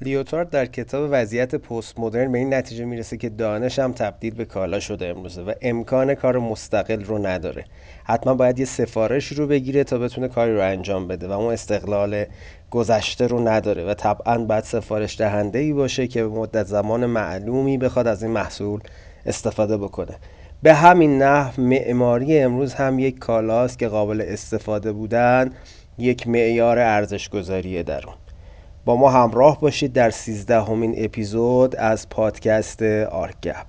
[0.00, 4.44] لیوتارد در کتاب وضعیت پست مدرن به این نتیجه می‌رسه که دانش هم تبدیل به
[4.44, 7.64] کالا شده امروزه و امکان کار مستقل رو نداره.
[8.04, 12.24] حتما باید یه سفارش رو بگیره تا بتونه کاری رو انجام بده و اون استقلال
[12.70, 17.78] گذشته رو نداره و طبعا باید سفارش دهنده ای باشه که به مدت زمان معلومی
[17.78, 18.80] بخواد از این محصول
[19.26, 20.16] استفاده بکنه.
[20.62, 25.52] به همین نحو معماری امروز هم یک کالاست که قابل استفاده بودن
[25.98, 28.14] یک معیار ارزش گذاریه در اون.
[28.88, 33.66] با ما همراه باشید در سیزدهمین اپیزود از پادکست آرگپ.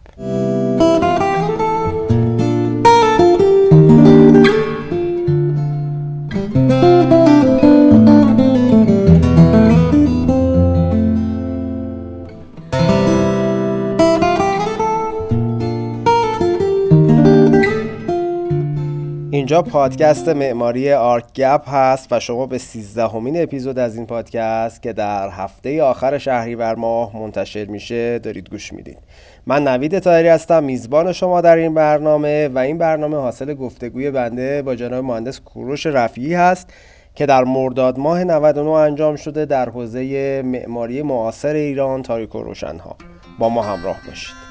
[19.50, 24.94] اینجا پادکست معماری آرک گپ هست و شما به سیزدهمین اپیزود از این پادکست که
[24.94, 28.98] در هفته آخر شهریور ماه منتشر میشه دارید گوش می‌دید.
[29.46, 34.62] من نوید تایری هستم میزبان شما در این برنامه و این برنامه حاصل گفتگوی بنده
[34.62, 36.74] با جناب مهندس کوروش رفیعی هست
[37.16, 42.96] که در مرداد ماه 99 انجام شده در حوزه معماری معاصر ایران تاریک و روشنها.
[43.40, 44.50] با ما همراه باشید.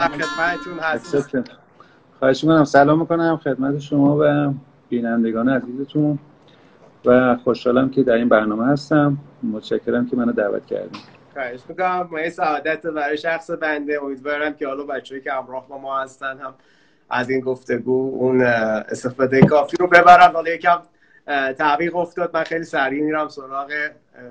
[0.00, 1.44] خدمتتون هستم.
[2.18, 2.64] خواهش می‌کنم.
[2.64, 4.54] سلام می‌کنم خدمت شما و
[4.88, 6.18] بینندگان عزیزتون
[7.04, 9.18] و خوشحالم که در این برنامه هستم.
[9.42, 11.02] متشکرم که منو دعوت کردیم
[11.32, 12.08] خواهش می‌کنم.
[12.12, 14.02] ما سعادت برای شخص بنده.
[14.02, 16.54] امیدوارم که حالا بچه‌ای که همراه با ما هستن هم
[17.12, 20.32] از این گفتگو اون استفاده کافی رو ببرن.
[20.32, 20.78] حالا یکم
[21.58, 22.30] تعویق افتاد.
[22.34, 23.72] من خیلی سریع میرم سراغ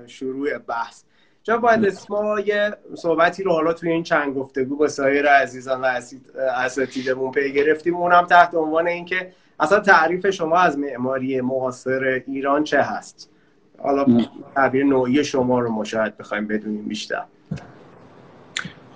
[0.06, 1.02] شروع بحث.
[1.42, 6.00] چون باید ما یه صحبتی رو حالا توی این چند گفتگو با سایر عزیزان و
[6.56, 7.96] اساتیدمون پی گرفتیم.
[7.96, 13.30] اونم تحت عنوان اینکه اصلا تعریف شما از معماری معاصر ایران چه هست؟
[13.78, 14.06] حالا
[14.54, 17.22] تعبیر نوعی شما رو مشاهد بخوایم بدونیم بیشتر.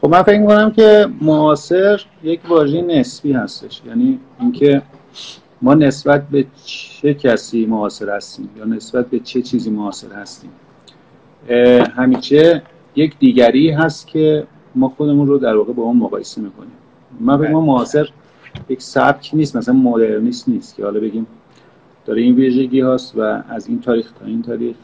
[0.06, 3.82] خب من فکر می‌کنم که معاصر یک واژه نسبی هستش.
[3.86, 4.82] یعنی اینکه
[5.62, 10.50] ما نسبت به چه کسی معاصر هستیم یا نسبت به چه چیزی معاصر هستیم.
[11.96, 12.62] همیشه
[12.96, 16.76] یک دیگری هست که ما خودمون رو در واقع با اون مقایسه می‌کنیم.
[17.20, 18.08] من به ما معاصر
[18.68, 21.26] یک سبک نیست مثلا مدرنیست نیست که حالا بگیم
[22.04, 24.76] داره این ویژگی هست و از این تاریخ تا این تاریخ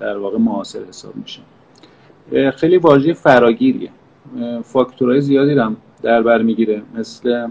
[0.00, 1.40] در واقع معاصر حساب میشه.
[2.50, 3.90] خیلی واژه فراگیریه.
[4.64, 6.82] فاکتورهای زیادی هم در بر می‌گیره.
[6.94, 7.48] مثل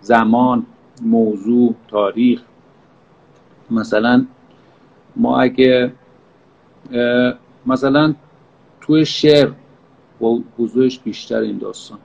[0.00, 0.66] زمان
[1.02, 2.42] موضوع تاریخ.
[3.70, 4.26] مثلا
[5.16, 5.92] ما اگه
[7.66, 8.14] مثلا
[8.80, 9.50] توی شعر
[10.58, 11.98] وضوعش بیشتر این داستان.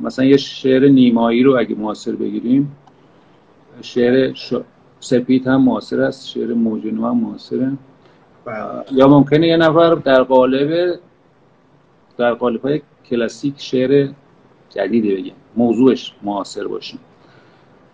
[0.00, 2.76] مثلا یه شعر نیمایی رو اگه معاصر بگیریم
[3.82, 4.34] شعر
[5.00, 7.72] سپید هم معاصر است شعر موجونو هم معاصره
[8.44, 8.84] بله.
[8.92, 10.98] یا ممکنه یه نفر در قالب
[12.18, 14.08] در قالب های کلاسیک شعر
[14.70, 16.98] جدیدی بگه موضوعش معاصر باشه.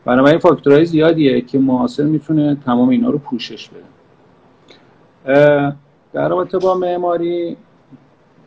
[0.04, 3.84] بنابراین فاکتورهای زیادیه که معاصر می‌تونه تمام اینا رو پوشش بده.
[6.12, 7.56] در رابطه با معماری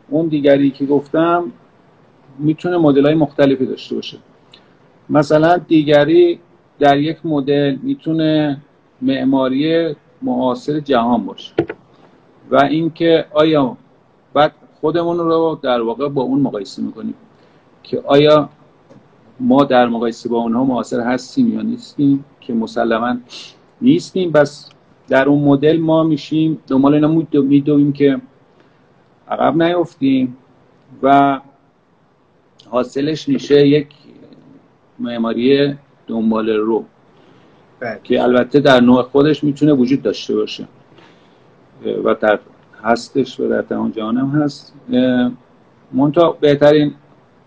[0.08, 1.52] اون دیگری که گفتم
[2.38, 4.18] می‌تونه مدل های مختلفی داشته باشه.
[5.10, 6.38] مثلا دیگری
[6.78, 8.60] در یک مدل می‌تونه
[9.02, 11.52] معماری معاصر جهان باشه
[12.50, 13.76] و اینکه آیا
[14.34, 17.14] بعد خودمون رو در واقع با اون مقایسه می‌کنیم
[17.82, 18.48] که آیا
[19.40, 23.16] ما در مقایسه با اونها معاصر هستیم یا نیستیم که مسلما
[23.80, 24.68] نیستیم بس
[25.08, 28.20] در اون مدل ما میشیم دنبال اینا میدویم که
[29.28, 30.36] عقب نیفتیم
[31.02, 31.40] و
[32.70, 33.88] حاصلش میشه یک
[34.98, 35.74] معماری
[36.06, 36.84] دنبال رو
[37.80, 38.00] بله.
[38.04, 40.68] که البته در نوع خودش می‌تونه وجود داشته باشه
[42.04, 42.38] و در
[42.84, 44.74] هستش و در تمام جهان هم هست
[45.92, 46.94] منتها بهترین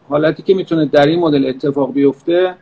[0.09, 2.55] حالتی که می‌تونه در این مدل اتفاق بیفته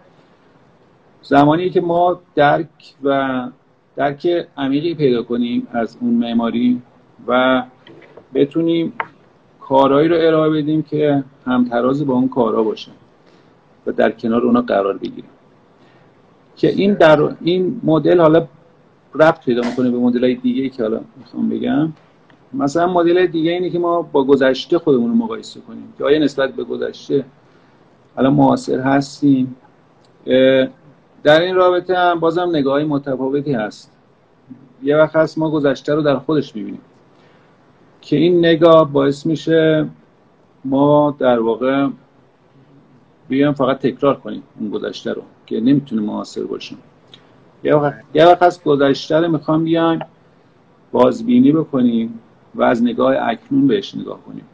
[1.21, 2.67] زمانی که ما درک
[3.03, 3.47] و
[3.95, 6.81] درک عمیقی پیدا کنیم از اون معماری
[7.27, 7.63] و
[8.33, 8.93] بتونیم
[9.61, 12.91] کارهایی رو ارائه بدیم که همتراز با اون کارها باشه
[13.87, 15.29] و در کنار اونا قرار بگیریم.
[16.55, 18.47] که این در این مدل حالا
[19.15, 21.93] ربط پیدا می‌کنه به مدل های دیگه که حالا می‌خوام بگم.
[22.57, 26.53] مثلا مدل دیگه اینه که ما با گذشته خودمون رو مقایسه کنیم که آیا نسبت
[26.53, 27.25] به گذشته
[28.17, 29.55] الان معاصر هستیم؟
[31.23, 33.91] در این رابطه هم بازم نگاه متفاوتی هست.
[34.83, 36.81] یه وقت هست ما گذشته رو در خودش می‌بینیم.
[38.01, 39.87] که این نگاه باعث میشه
[40.65, 41.87] ما در واقع
[43.27, 46.77] بیایم فقط تکرار کنیم اون گذشته رو که نمی‌تونه معاصر باشیم.
[47.63, 49.99] یه وقت, یه وقت از گذشته رو می‌خوام بیایم
[50.91, 52.19] بازبینی بکنیم.
[52.55, 54.45] و از نگاه اکنون بهش نگاه کنیم.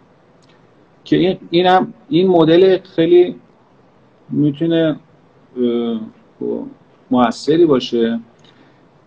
[1.03, 3.36] که این اینم این مدل خیلی
[4.30, 4.95] می‌تونه
[7.12, 8.19] موثری باشه.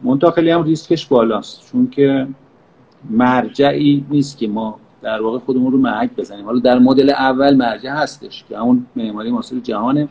[0.02, 1.70] منتها خیلی هم ریسکش بالاست.
[1.72, 2.26] چون که
[3.10, 6.44] مرجعی نیست که ما در واقع خودمون رو محک بزنیم.
[6.44, 10.08] حالا در مدل اول مرجع هستش که همون معماری معاصر جهانه.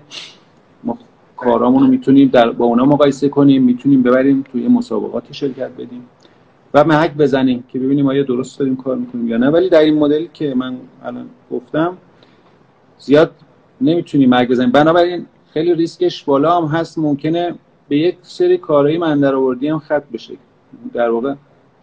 [0.84, 0.98] ما
[1.38, 6.06] کارامون رو می‌تونیم در با اونا مقایسه کنیم می‌تونیم ببریم توی مسابقاتی شرکت بدیم.
[6.74, 9.50] و محک بزنیم که ببینیم آیا درست داریم کار می‌کنیم یا نه.
[9.50, 11.98] ولی در این مدل که من الان گفتم
[13.00, 13.32] زیاد
[13.82, 14.72] نمی‌تونیم محک بزنیم.
[14.72, 16.98] بنابراین خیلی ریسکش بالا هم هست.
[16.98, 17.56] ممکنه
[17.90, 20.34] به یک سری کارهای من در آوردی هم خط بشه.
[20.94, 21.34] در واقع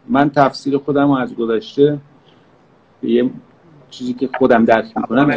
[0.08, 1.98] من تفسیر خودم از گذشته
[3.00, 3.30] به یه
[3.90, 5.30] چیزی که خودم درک می‌کنم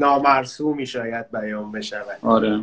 [0.00, 2.18] نامرسومی شاید بیان بشود.
[2.22, 2.60] آره.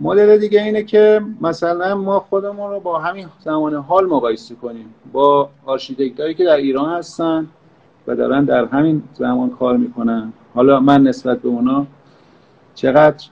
[0.00, 4.94] مدل دیگه اینه که مثلا ما خودمون رو با همین زمان حال مقایسه کنیم.
[5.12, 7.46] با آرشیتکتایی که در ایران هستن
[8.06, 10.32] و دارن در همین زمان کار می‌کنن.
[10.54, 11.86] حالا من نسبت به اونا
[12.74, 13.26] چقدر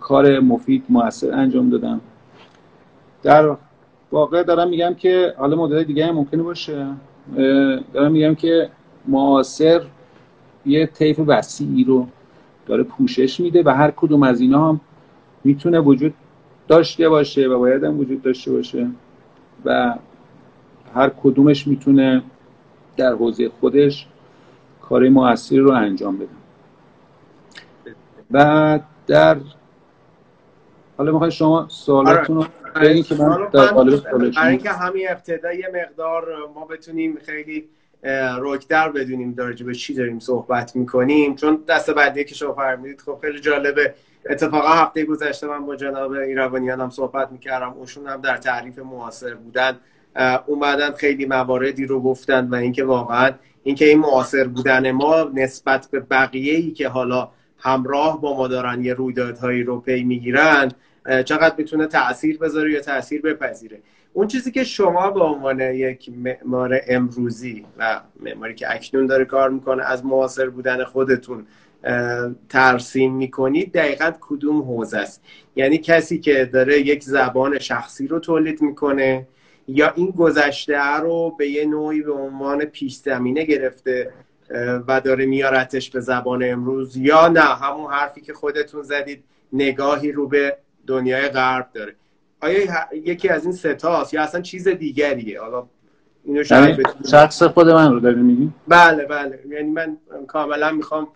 [0.00, 2.00] کار مفید موثر انجام دادم.
[3.22, 3.56] در
[4.12, 6.86] واقع دارم میگم که حالا مدل دیگه هم ممکنه باشه.
[7.92, 8.70] دارم میگم که
[9.08, 9.82] معاصر
[10.66, 12.06] یه طیف وسیعی رو
[12.66, 14.80] داره پوشش میده و هر کدوم از اینا هم
[15.44, 16.14] می‌تونه وجود
[16.68, 18.90] داشته باشه و باید هم وجود داشته باشه
[19.64, 19.94] و
[20.94, 22.22] هر کدومش می‌تونه
[22.96, 24.06] در حوزه خودش
[24.82, 26.28] کار موثری رو انجام بده.
[28.30, 29.36] و در
[30.98, 32.44] حالا می‌خوای شما سوالاتون رو
[32.76, 33.02] آره.
[33.02, 37.68] که من در برای اینکه همین ابتدا یه مقدار ما بتونیم خیلی
[38.38, 43.18] روکتر بدونیم در به چی داریم صحبت می‌کنیم چون دست بعدی که شما فرمودید خب
[43.20, 43.94] خیلی جالبه.
[44.30, 47.72] اتفاقا هفته گذشته من با جناب ایروانیان هم صحبت می‌کردم.
[47.72, 49.78] اوشون هم در تعریف معاصر بودن.
[50.46, 53.30] اومدن خیلی مواردی رو گفتن و اینکه واقعا
[53.62, 57.28] اینکه این معاصر بودن ما نسبت به بقیه ای که حالا
[57.58, 60.72] همراه با ما دارن یه رویدادهایی رو پی می‌گیرن
[61.24, 63.80] چقدر می‌تونه تاثیر بذاره یا تاثیر بپذیره.
[64.12, 69.50] اون چیزی که شما به عنوان یک معمار امروزی و معماری که اکنون داره کار
[69.50, 71.46] می‌کنه از معاصر بودن خودتون
[72.48, 75.22] ترسیم می‌کنید دقیقا کدوم حوزه است؟
[75.56, 79.26] یعنی کسی که داره یک زبان شخصی رو تولید می‌کنه
[79.68, 84.12] یا این گذشته رو به یه نوعی به عنوان پیش زمینه گرفته
[84.88, 90.28] و داره میارتش به زبان امروز؟ یا نه همون حرفی که خودتون زدید نگاهی رو
[90.28, 90.56] به
[90.86, 91.94] دنیای غرب داره.
[92.40, 92.60] آیا
[92.92, 95.66] یکی از این ستاست یا اصلا چیز دیگریه؟ حالا
[96.24, 99.38] اینو شاید یعنی شخص خود من رو داری میگی بله بله.
[99.48, 99.96] یعنی من
[100.26, 101.08] کاملا می‌خوام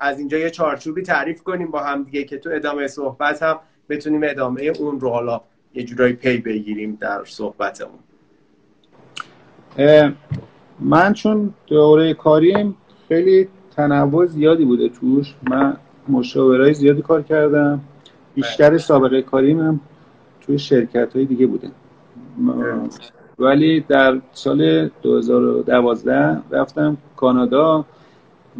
[0.00, 3.58] از اینجا یه چارچوبی تعریف کنیم با هم دیگه که تو ادامه صحبت هم
[3.88, 5.40] بتونیم ادامه اون رو حالا
[5.74, 7.98] یه جورایی پی بگیریم در صحبتمون.
[10.80, 12.76] من چون دوره کاریم
[13.08, 15.34] خیلی تنوع زیادی بوده توش.
[15.50, 15.76] من
[16.08, 17.80] مشاورای زیادی کار کردم.
[18.34, 18.78] بیشتر بله.
[18.78, 19.80] سابقه کاریم هم
[20.40, 21.70] توی شرکت های دیگه بوده.
[23.38, 27.84] ولی در سال 2012 رفتم کانادا.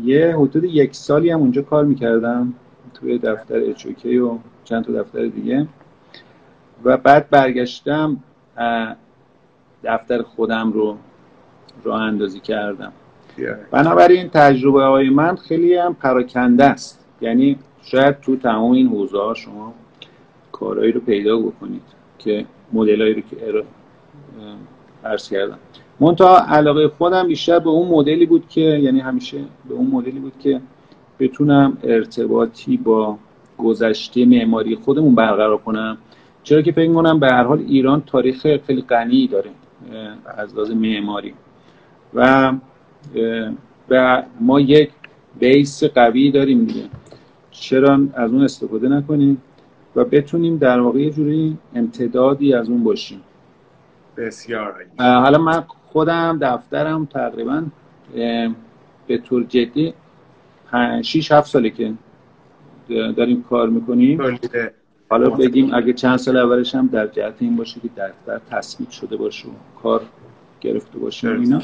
[0.03, 2.55] یه حدود یک سالی هم اونجا کار می‌کردم
[2.95, 5.67] توی دفتر اچوکی و چند تا دفتر دیگه.
[6.85, 8.17] و بعد برگشتم
[9.85, 10.97] دفتر خودم رو
[11.85, 12.93] راه اندازی کردم.
[13.71, 17.05] بنابراین تجربه های من خیلی هم پراکنده است.
[17.21, 19.75] یعنی شاید تو تمام این حوزه ها شما
[20.53, 21.83] کارهایی رو پیدا بکنید
[22.19, 23.65] که مدلایی رو که
[25.05, 25.59] عرض کردم.
[26.01, 30.33] منتها علاقه خودم بیشتر به اون مدلی بود که یعنی همیشه به اون مدلی بود
[30.39, 30.61] که
[31.21, 33.19] بتونم ارتباطی با
[33.59, 35.99] گذشته معماری خودمون برقرار کنم.
[36.43, 39.51] چرا که فکر کنم به هر حال ایران تاریخ خیلی غنی داره
[40.39, 41.35] از لحاظ معماری.
[42.15, 42.53] و
[43.91, 44.91] و ما یک
[45.41, 46.85] بیس قوی داریم دیگه.
[47.51, 49.43] چرا از اون استفاده نکنیم
[49.97, 53.21] و بتونیم در واقع یه جوری امتدادی از اون باشیم.
[54.17, 57.63] بسیار حالا من خودم دفترم تقریبا
[59.07, 59.95] به طور جدی
[61.03, 61.93] 6 7 ساله که
[62.89, 64.39] داریم کار می‌کنیم.
[65.11, 69.17] حالا بگیم اگه چند سال اولش هم در جهت این باشه که دفتر تصویب شده
[69.17, 70.03] باشه و کار
[70.61, 71.63] گرفته باشه و اینا.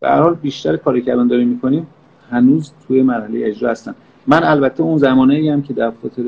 [0.00, 1.86] به هر حال بیشتر کاری که الان داریم می‌کنیم
[2.30, 3.94] هنوز توی مرحله اجرا هستن.
[4.26, 6.22] من البته اون زمانه هم که دفتر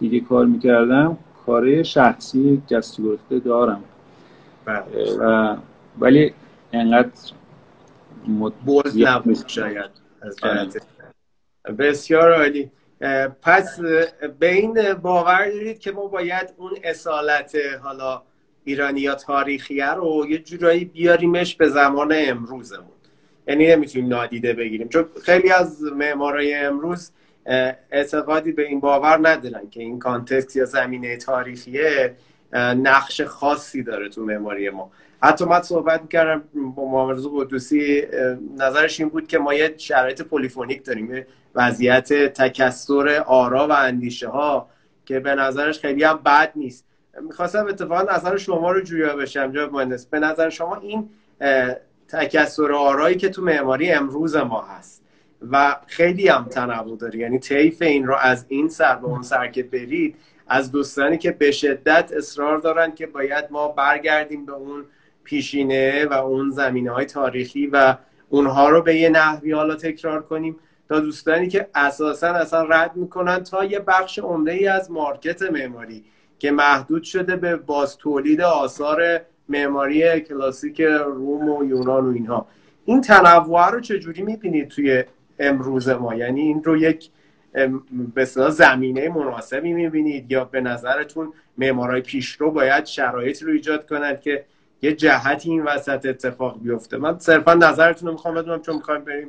[0.00, 3.80] دیگه کار می‌کردم کار شخصی جستی گرفته دارم.
[4.64, 4.84] بله.
[5.20, 5.56] و
[6.00, 6.32] ولی
[6.72, 7.10] انقدر
[8.64, 9.90] بولد نبود شاید
[10.22, 10.68] از آره.
[11.78, 12.70] بسیار عالی.
[13.42, 13.80] پس
[14.38, 18.22] به این باور دارید که ما باید اون اصالت حالا
[18.64, 22.86] ایرانی یا تاریخیه رو یه جورایی بیاریمش به زمان امروزمون.
[23.48, 24.88] یعنی نمی‌تونیم نادیده بگیریم.
[24.88, 27.10] چون خیلی از معمارای امروز
[27.90, 32.16] اعتقادی به این باور ندارن که این کانتکست یا زمینه تاریخیه
[32.52, 34.90] نقش خاصی داره تو معماری ما.
[35.22, 36.42] حتی من صحبت می‌کردم
[36.76, 38.02] با محمد قدوسی
[38.58, 44.68] نظرش این بود که ما یه شرایط polyphonic داریم وضعیت تکثر آرا و اندیشه ها
[45.04, 46.86] که به نظرش خیلی هم بد نیست.
[47.22, 50.06] می‌خواستم اتفاقا نظر شما رو جویا بشم جناب مهندس.
[50.06, 51.08] به نظر شما این
[52.08, 55.02] تکثر آرایی که تو معماری امروز ما هست
[55.50, 57.18] و خیلی هم تنوع داره.
[57.18, 60.16] یعنی طیف این رو از این سر به اون سر که برید
[60.48, 64.84] از دوستانی که به شدت اصرار دارن که باید ما برگردیم به اون
[65.24, 67.96] پیشینه و اون زمینه های تاریخی و
[68.28, 70.56] اونها رو به یه نحوی حالا تکرار کنیم
[70.88, 76.04] تا دوستانی که اساسا اصلا رد می‌کنن تا یه بخش عمده ای از مارکت معماری
[76.38, 82.46] که محدود شده به باز تولید آثار معماری کلاسیک روم و یونان و اینها.
[82.84, 85.04] این تنوع رو چجوری می‌بینید توی
[85.38, 87.10] امروز ما؟ یعنی این رو یک
[88.14, 94.44] به زمینه مناسبی می‌بینید یا به نظرتون معمارای پیشرو باید شرایط رو ایجاد کنند که
[94.82, 99.28] یه جهتی این وسط اتفاق بیفته؟ من صرفا نظرتون رو می‌خوام بدونم چون می‌خوایم بریم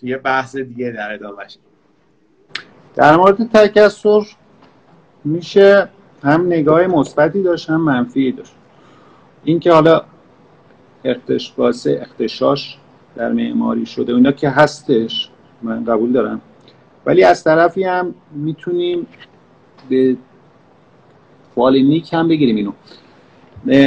[0.00, 1.44] توی بحث دیگه در ادامه
[2.94, 4.22] در مورد تکسر
[5.24, 5.88] میشه
[6.22, 8.54] هم نگاه مثبتی داشت هم منفی داشت.
[9.44, 10.02] اینکه حالا
[11.04, 11.54] اختش
[11.86, 12.78] اختشاش
[13.16, 15.30] در معماری شده اینا که هستش
[15.62, 16.40] من قبول دارم.
[17.06, 19.06] ولی از طرفی هم می‌تونیم
[19.88, 20.16] به
[21.54, 22.72] فالینیک هم بگیریم اینو.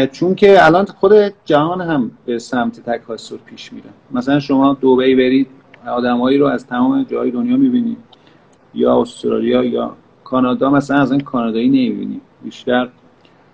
[0.06, 1.14] چون که الان خود
[1.46, 3.90] جهان هم به سمت تکاسر پیش میره.
[4.12, 5.48] مثلا شما دوبهی برید
[5.88, 7.98] آدمایی رو از تمام جای دنیا می‌بینید
[8.74, 12.90] یا استرالیا یا کانادا مثلا از این کانادایی نمی‌بینیم بیشتر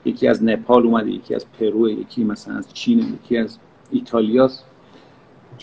[0.05, 3.57] یکی از نپال اومده یکی از پرو یکی مثلا از چین یکی از
[3.91, 4.65] ایتالیاست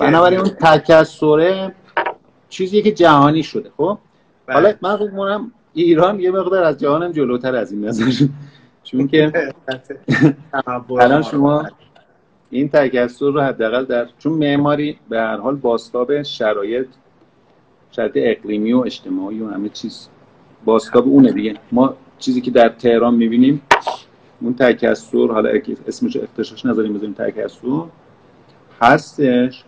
[0.01, 1.75] بنابراین اون تکسره
[2.53, 3.99] چیزی که جهانی شده خب؟
[4.47, 4.55] بله.
[4.55, 5.41] حالا من فکر
[5.75, 8.27] ایران یه مقدار از جهانم جلوتر از این نظر.
[8.85, 9.53] چون که
[10.99, 11.67] الان شما
[12.51, 16.87] این تکسر رو حداقل در چون معماری به هر حال باستاب شرایط
[17.91, 20.09] شرایط اقلیمی و اجتماعی و همه چیز
[20.65, 21.55] باستاب اونه دیگه.
[21.73, 23.63] ما چیزی که در تهران می‌بینیم
[24.41, 25.51] اون تکسر حالا
[25.87, 27.85] اسمش اختشاش نذاریم بذاریم تکسر
[28.83, 29.65] هستش.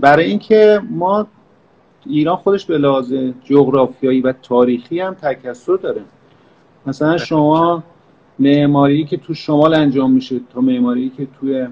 [0.00, 1.26] برای اینکه ما
[2.10, 3.12] ایران خودش به لحاظ
[3.44, 6.02] جغرافیایی و تاریخی هم تکسر داره.
[6.86, 7.82] مثلا شما
[8.38, 11.66] معماری که تو شمال انجام میشه تا معماری که توی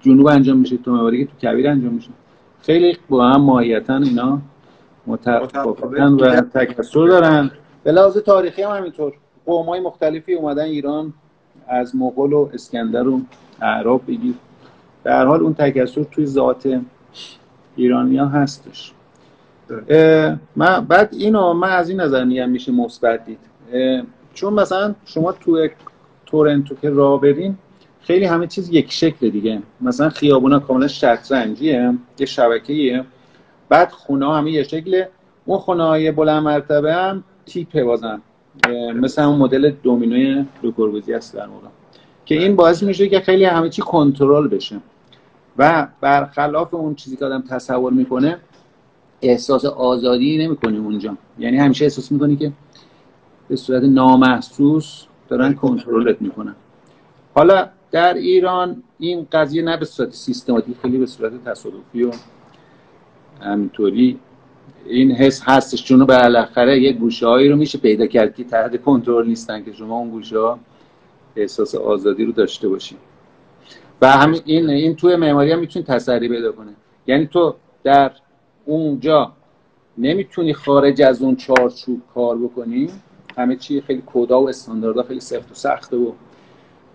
[0.00, 2.10] جنوب انجام میشه تا معماری که تو کبیر انجام میشه.
[2.62, 4.38] خیلی با هم ماهیتا اینا
[5.06, 7.50] متفاوتن و تکسر دارن.
[7.84, 9.12] به لحاظ تاریخی هم همینطور.
[9.46, 11.12] قوم های مختلفی اومدن ایران
[11.68, 13.20] از مغول و اسکندر و
[13.62, 14.34] اعراب بگیر.
[15.04, 16.80] در حال اون تکسر توی ذات
[17.76, 18.93] ایرانیا هستش.
[20.56, 23.38] من بعد اینو من از این نظر میگم میشه مثبت دید.
[24.34, 25.68] چون مثلا شما تو
[26.26, 27.58] تورنتو که راه برین
[28.00, 29.62] خیلی همه چیز یک شکل دیگه.
[29.80, 33.04] مثلا خیابونا کاملا شطرنجیه یه شبکه‌ایه.
[33.68, 35.04] بعد خونه همه یه شکل
[35.44, 38.20] اون خونه های بلند مرتبه هم تیپه بازن.
[38.94, 41.64] مثل اون مدل دومینوی لوکوربوزی هست در مورد
[42.24, 44.76] که این باعث میشه که خیلی همه چی کنترل بشه.
[45.58, 48.38] و برخلاف اون چیزی که آدم تصور می‌کنه
[49.24, 51.16] احساس آزادی نمی‌کنی اونجا.
[51.38, 52.52] یعنی همیشه احساس می‌کنی که
[53.48, 56.54] به صورت نامحسوس دارن کنترلت می‌کنن.
[57.34, 62.10] حالا در ایران این قضیه نه به صورت سیستماتیک خیلی به صورت تصادفی و
[63.40, 64.18] همینطوری
[64.86, 65.84] این حس هستش.
[65.84, 69.98] چون بالاخره یه گوشه هایی رو میشه پیدا کرد که تحت کنترل نیستن که شما
[69.98, 70.58] اون گوشه ها
[71.36, 72.98] احساس آزادی رو داشته باشید
[74.02, 76.70] و همین این توی معماری هم می‌تونی تسری پیدا کنه
[77.06, 77.54] یعنی تو
[77.84, 78.12] در
[78.64, 79.32] اونجا
[79.98, 82.90] نمی‌تونی خارج از اون چارچوب کار بکنی؟
[83.36, 86.12] همه چی خیلی کودا و استانداردها خیلی سفت و سخته و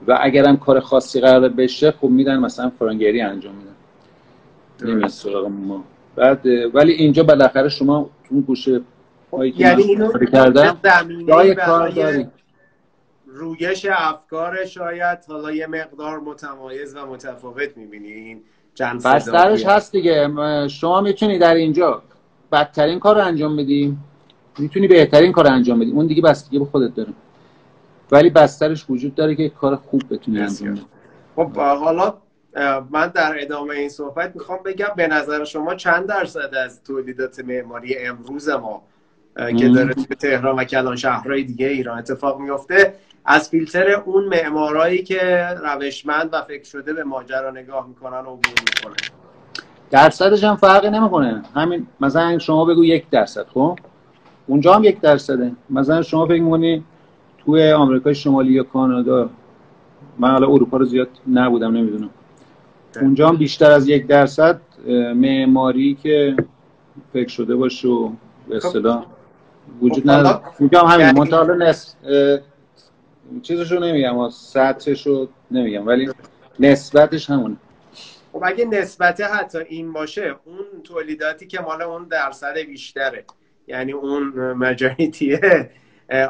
[0.07, 4.91] و اگر هم کار خاصی قرار بشه خب میدن مثلا فرانگری انجام میدن.
[4.93, 5.83] نمیاد سراغ ما.
[6.15, 8.81] بعد ولی اینجا بالاخره شما تو اون گوشه
[9.55, 10.77] یعنی اینو کردم
[11.27, 12.27] جای کار داری.
[13.27, 18.41] رویش افکار شاید حالا یه مقدار متمایز و متفاوت می‌بینین
[19.05, 20.29] بسترش هست دیگه.
[20.67, 22.01] شما می‌تونی در اینجا
[22.51, 23.97] بدترین کار رو انجام بدی.
[24.57, 25.91] می‌تونی بهترین کار رو انجام بدی.
[25.91, 27.09] اون دیگه بستگی به خودت داره.
[28.11, 30.85] ولی بسترش وجود داره که کار خوب بتونی انجام بدی.
[31.35, 32.13] خب حالا
[32.89, 37.97] من در ادامه این صحبت می‌خوام بگم به نظر شما چند درصد از تولیدات معماری
[37.97, 38.81] امروز ما
[39.57, 42.93] که داره توی تهران و کلان شهرهای دیگه ایران اتفاق میفته
[43.25, 48.53] از فیلتر اون معمارایی که روشمند و فکر شده به ماجرا نگاه می‌کنن و عبور
[48.75, 48.95] می‌کنن
[49.91, 51.43] درصدش هم فرقی نمی‌کنه.
[51.55, 53.79] همین مثلا شما بگو یک درصد خب؟
[54.47, 55.51] اونجا هم یک درصده.
[55.69, 56.83] مثلا شما فکر می‌کنی
[57.45, 59.29] توی آمریکای شمالی یا کانادا
[60.19, 62.09] من حالا اروپا رو زیاد نبودم نمی‌دونم.
[63.01, 64.61] اونجا هم بیشتر از یک درصد
[65.15, 66.35] معماری که
[67.13, 68.09] فکر شده باشه و
[68.49, 69.05] به اصطلاح
[69.81, 71.95] وجود خب، نداره میگم همین یعنی منتها نس
[73.41, 76.09] چیزشو نمیگم سطحشو نمیگم ولی
[76.59, 77.57] نسبتش همونه.
[78.33, 83.25] خب اگه نسبت حتی این باشه اون تولیداتی که مال اون درصد بیشتره.
[83.67, 85.69] یعنی اون مجاریتیه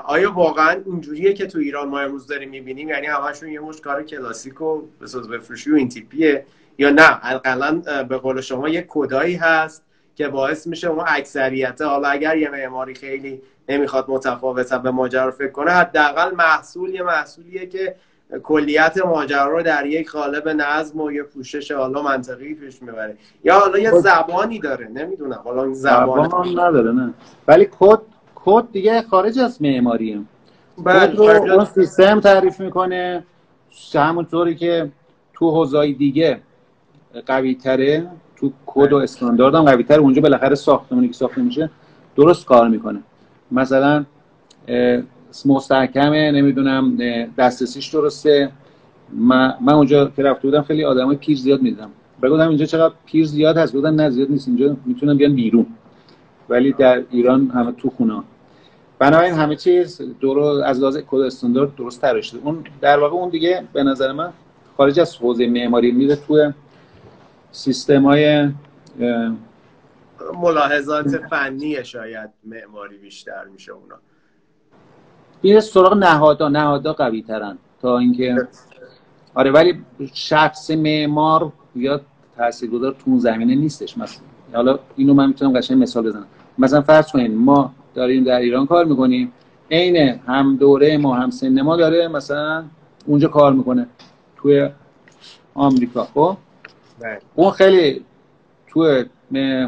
[0.06, 4.03] آیا واقعا اینجوریه که تو ایران ما امروز داریم می‌بینیم؟ یعنی همشون یه مش کار
[4.03, 6.46] کلاسیک و بساز بفروشی و این تیپیه؟
[6.77, 9.84] یا نه؟ حداقل به قول شما یه کدایی هست
[10.15, 15.52] که باعث میشه اون اکثریت حالا اگر یه معماری خیلی نمی‌خواد متفاوت به ماجرا فکر
[15.52, 15.72] کنه.
[15.72, 17.96] حداقل محصول یه محصولیه که
[18.44, 23.18] کلیت ماجرا رو در یک قالب نظم و یه پوشش حالا منطقی پیش می‌بره.
[23.44, 23.98] یا حالا یه خب.
[23.98, 25.42] زبانی داره نمی‌دونم.
[25.44, 27.14] حالا این زبان, زبان نداره نه.
[27.48, 28.00] ولی کد
[28.36, 30.22] کد دیگه خارج از معماریه
[30.78, 33.24] بله کد رو اون سیستم تعریف می‌کنه.
[33.94, 34.92] همونطوری که
[35.34, 36.40] تو حوزه‌های دیگه
[37.26, 41.70] قوی تره تو کد و استاندارد هم قوی تره اونجا بالاخره ساختمونی که ساخته میشه
[42.16, 43.04] درست کار می‌کنه.
[43.51, 44.06] مثلا
[45.46, 46.98] مستحکمه نمی‌دونم
[47.38, 48.50] دسترسیش درسته.
[49.12, 51.89] من, اونجا که رفته بودم خیلی آدمای پیر زیاد می‌دیدم.
[52.24, 54.48] بگودم اینجا چقدر پیر زیاد هست؟ بودن نه زیاد نیست.
[54.48, 55.65] اینجا می‌تونن بیان بیرون.
[56.50, 58.22] ولی در ایران همه تو خونه.
[59.00, 62.39] بنابراین همه چیز درست از لحاظ کد استاندارد درست تر شده.
[62.44, 64.29] اون در واقع اون دیگه به نظر من
[64.77, 66.51] خارج از حوزه معماری میره تو
[67.51, 68.50] سیستم های
[70.42, 73.96] ملاحظات فنی شاید معماری بیشتر میشه اونا.
[75.43, 77.58] میره سراغ نهادها نهادها قوی ترن.
[77.82, 78.48] تا اینکه
[79.34, 79.82] آره ولی
[80.13, 82.02] شخص معمار یا
[82.38, 83.98] تاثیرگذار تو اون زمینه نیستش.
[83.98, 86.26] مثلا حالا اینو من می‌تونم قشنگ مثال بزنم.
[86.58, 89.34] مثلا فرض کنین ما داریم در ایران کار می‌کنیم.
[89.72, 92.65] عین هم دوره ما هم سن ما داره مثلا
[93.06, 93.88] اونجا کار می‌کنه.
[94.38, 94.70] توی
[95.54, 96.38] آمریکا خب؟
[97.00, 97.20] بله.
[97.36, 98.06] اون خیلی
[98.67, 99.06] توی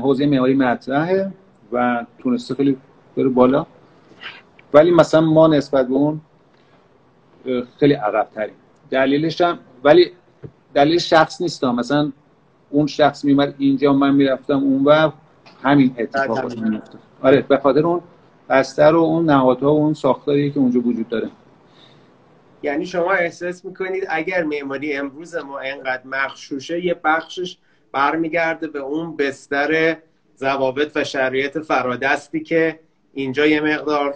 [0.01, 1.31] حوزه معماری مطرحه
[1.71, 2.77] و تونسته خیلی
[3.17, 3.65] بره بالا.
[4.73, 6.21] ولی مثلا ما نسبت به اون
[7.79, 8.55] خیلی عقب تریم
[8.89, 10.11] دلیلش هم ولی
[10.73, 11.63] دلیل شخص نیست.
[11.63, 12.11] مثلا
[12.69, 15.11] اون شخص میمد اینجا من می‌رفتم اون و
[15.63, 18.01] همین اتفاقات میفته آره به خاطر اون
[18.49, 21.29] بستر و اون نهادها و اون ساختاری که اونجا وجود داره.
[22.63, 27.57] یعنی شما احساس می‌کنید اگر معماری امروز ما انقدر مخشوشه یه بخشش
[27.91, 29.97] برمیگرده به اون بستر
[30.37, 32.79] ضوابط و شرایط فرادستی که
[33.13, 34.15] اینجا یه مقدار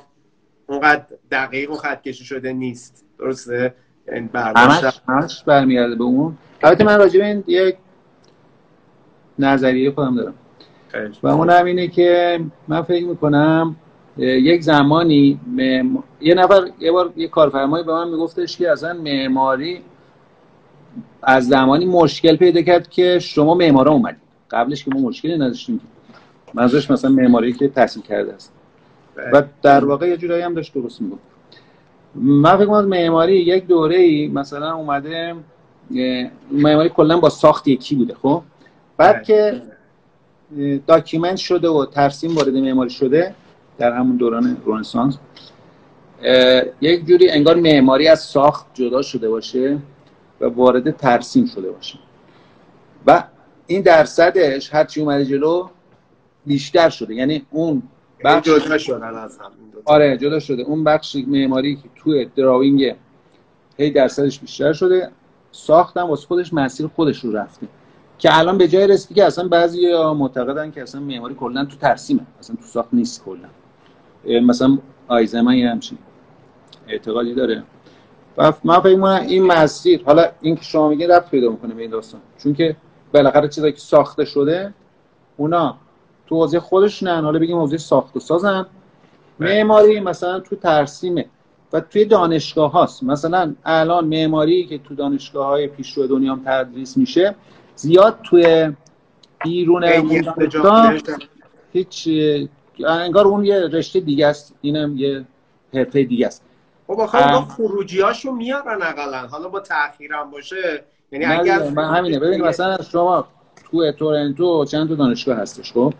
[0.67, 3.05] اونقدر دقیق و خطکشی شده نیست.
[3.19, 3.73] درسته؟
[4.11, 6.37] این همش همش برمیگرده به اون.
[6.63, 7.75] البته من راجع به این یک
[9.39, 10.33] نظریه خودم دارم.
[11.23, 13.75] و اون هم اینه که من فکر می‌کنم
[14.17, 15.39] یک زمانی
[16.21, 19.81] یه نفر یه بار یه کارفرمایی به من میگفتش که اصلا معماری
[21.23, 24.21] از زمانی مشکل پیدا کرد که شما معمارا اومدید.
[24.51, 25.81] قبلش که ما مشکلی نداشتیم.
[26.53, 28.51] منظورش مثلا معماری که تحصیل کرده است.
[29.33, 31.21] و در واقع یه جورایی هم داشت درست می‌گفت.
[32.15, 35.35] من فکر کنم معماری یک دوره ای مثلا اومده
[36.51, 38.41] معماری کلا با ساخت یکی بوده خب؟
[38.97, 39.61] بعد که
[40.87, 43.35] document شده و ترسیم وارد معماری شده
[43.77, 45.17] در همون دوران رنسانس
[46.81, 49.77] یک جوری انگار معماری از ساخت جدا شده باشه.
[50.41, 51.99] و وارد ترسیم شده باشه
[53.07, 53.23] و
[53.67, 55.69] این درصدش هرچی اومده جلو
[56.45, 57.15] بیشتر شده.
[57.15, 57.83] یعنی اون
[58.25, 59.51] بخش جدا شدن از هم.
[59.85, 60.63] آره جدا شده.
[60.63, 62.95] اون بخش معماری که توی دراوینگ
[63.77, 65.11] هی درصدش بیشتر شده
[65.51, 67.67] ساختم واسه خودش مسیر خودش رو رفته.
[68.17, 72.21] که الان به جای رسیدی که اصلا بعضی معتقدن که اصلا معماری کلا تو ترسیمه.
[72.39, 74.39] اصلا تو ساخت نیست کلا.
[74.39, 75.97] مثلا آیزمن یه همچین
[76.87, 77.63] اعتقادی داره.
[78.37, 81.91] و من فکر این مسیر حالا این که شما میگین رفت پیدا می‌کنه به این
[81.91, 82.21] داستان.
[82.37, 82.75] چون که
[83.13, 84.73] بالاخره چیزایی که ساخته شده
[85.37, 85.77] اونا
[86.27, 88.65] تو حوزه خودشونن حالا بگیم حوزه ساخت و سازن.
[89.39, 91.25] معماری مثلا تو ترسیمه
[91.73, 93.03] و توی دانشگاه هاست.
[93.03, 97.35] مثلا الان معماری که تو دانشگاه های پیشرو دنیا هم تدریس میشه
[97.75, 98.71] زیاد توی
[99.43, 99.83] بیرون
[101.73, 102.09] هیچ
[102.87, 104.55] انگار اون یه رشته دیگه است.
[104.61, 105.25] اینم یه
[105.73, 106.44] حرفه دیگه است.
[106.87, 112.19] خب آخه خروجی هاشو میارن اقلا حالا با تاخیر هم باشه یعنی اگر من همینه.
[112.19, 113.27] ببین مثلا شما
[113.71, 115.93] تو تورنتو چند تا دانشگاه هستش خب؟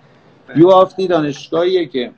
[0.48, 0.60] بله.
[0.60, 2.12] یو آفتی دانشگاهیه که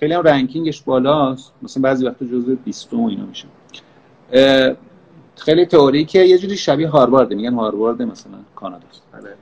[0.00, 1.52] خیلی هم رنکینگش بالاست.
[1.62, 3.48] مثلا بعضی وقتا جزو 20 و اینا میشه.
[5.36, 9.34] خیلی تئوری که یه جوری شبیه هاروارد میگن هاروارد مثلا کانادا بله.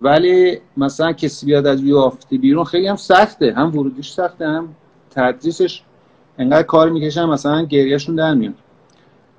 [0.00, 3.52] ولی مثلا کسی بیاد از U of T بیرون خیلی هم سخته.
[3.52, 4.74] هم ورودیش سخته هم
[5.10, 5.82] تدریسش
[6.40, 8.54] انقدر کار می‌کشن مثلا گریهشون در میاد.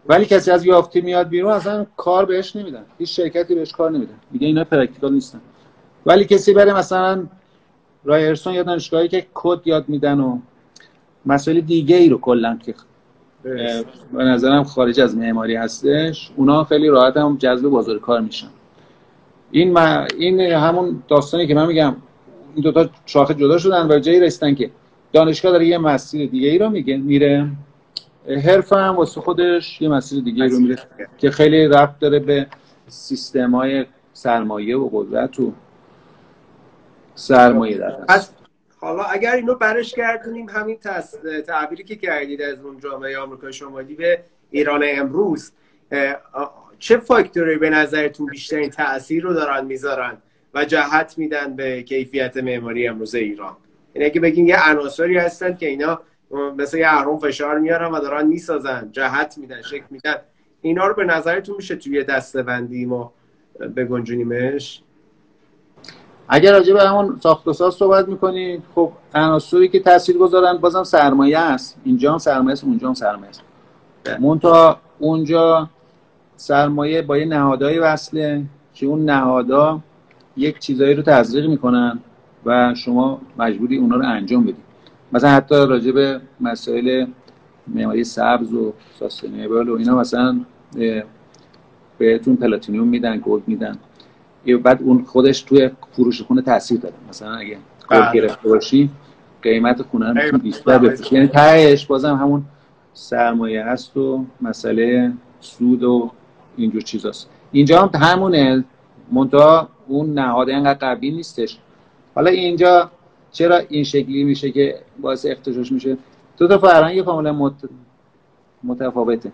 [0.08, 2.84] ولی کسی از U of T میاد بیرون اصلا کار بهش نمیدن.
[2.98, 4.14] هیچ شرکتی بهش کار نمیدن.
[4.32, 5.42] میگه اینا practical نیستن.
[6.06, 7.24] ولی کسی بره مثلا
[8.04, 10.40] رایرسون یا دانشگاهی که کد یاد میدن و
[11.26, 12.76] مسائل دیگه ای رو کلا که
[14.14, 18.48] به نظرم خارج از معماری هستش اونا خیلی راحت هم جذب بازار کار میشن.
[19.52, 21.96] این این همون داستانی که من میگم
[22.56, 24.72] این دوتا شاخه جدا شدن و جایی رسیدن که
[25.14, 27.48] دانشگاه داره یه مسیر دیگه ای رو میگه میره.
[28.28, 30.78] حرف هم واسه خودش یه مسیر دیگه رو میره.
[31.18, 32.48] که خیلی ربط داره به
[32.88, 35.54] سیستم های سرمایه و قدرت و
[37.16, 38.32] سرمایه در پس
[38.80, 40.78] حالا اگر اینو برش کردونیم همین
[41.48, 44.20] تعبیری که کردید از اون جامعه آمریکا شمالی به
[44.52, 45.52] ایران امروز
[46.80, 50.18] چه فاکتوری به نظرتون بیشترین تاثیر رو دارن می‌ذارن
[50.54, 53.58] و جهت میدن به کیفیت معماری امروز ایران؟
[53.96, 56.00] یعنی اگه بگین یه عناصری هستن که اینا
[56.58, 60.16] مثل یه اهرم فشار میارن و دارن می‌سازن جهت میدن شکل میدن.
[60.62, 63.14] اینا رو به نظرتون میشه توی دستبندی ما
[63.76, 64.82] بگنجونیمش؟
[66.28, 70.84] اگر راجع به همون ساخت و ساز صحبت می‌کنید خب عناصری که تاثیر گذارن بازم
[70.84, 71.78] سرمایه است.
[71.84, 73.42] اینجا هم سرمایه است اونجا هم سرمایه است.
[74.20, 75.70] منتها اونجا
[76.36, 79.80] سرمایه با یه نهادهایی وصله که اون نهادها
[80.38, 82.00] یک چیزایی رو تزریق می‌کنن.
[82.46, 84.72] و شما مجبوری اونا رو انجام بدید
[85.14, 87.06] مثلا حتی راجع به مسائل
[87.68, 90.40] معماری سبز و sustainable و اینا مثلا
[91.98, 93.78] بهتون platinum میدن gold میدن.
[94.64, 96.96] بعد اون خودش توی فروش خونه تاثیر داره.
[97.10, 97.58] مثلا اگه
[97.90, 98.14] gold بله.
[98.14, 98.90] گرفته باشی
[99.42, 102.44] قیمت خونه هم می‌تونه بیشتر بفروشی یعنی تهش بازم همون
[102.94, 106.12] سرمایه هست و مسئله سود و
[106.58, 107.30] اینجور چیزاست.
[107.52, 108.64] اینجا هم همونه.
[109.12, 111.58] منتها اون نهاده اینقدر قوی نیستش.
[112.16, 112.92] حالا اینجا
[113.32, 115.98] چرا این شکلی میشه که باعث اختشاش میشه؟
[116.38, 117.54] دو تا فرهنگ کاملا مت...
[118.64, 119.32] متفاوته.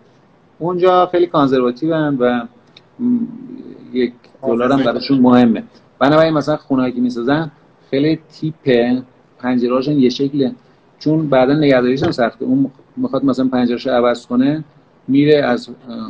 [0.60, 2.46] اونجا خیلی کانزرواتیو و
[3.94, 4.14] یک
[4.44, 5.64] دلار هم براشون مهمه.
[6.00, 7.52] بنابراین مثلا خونه که می‌سازن
[7.90, 9.00] خیلی تیپ
[9.40, 10.52] پنجرهاشون یه شکله.
[11.00, 12.46] چون بعدا نگهداریش هم سخته.
[12.46, 14.64] اون می‌خواد مثلا پنجرهاشو عوض کنه
[15.08, 15.70] میره از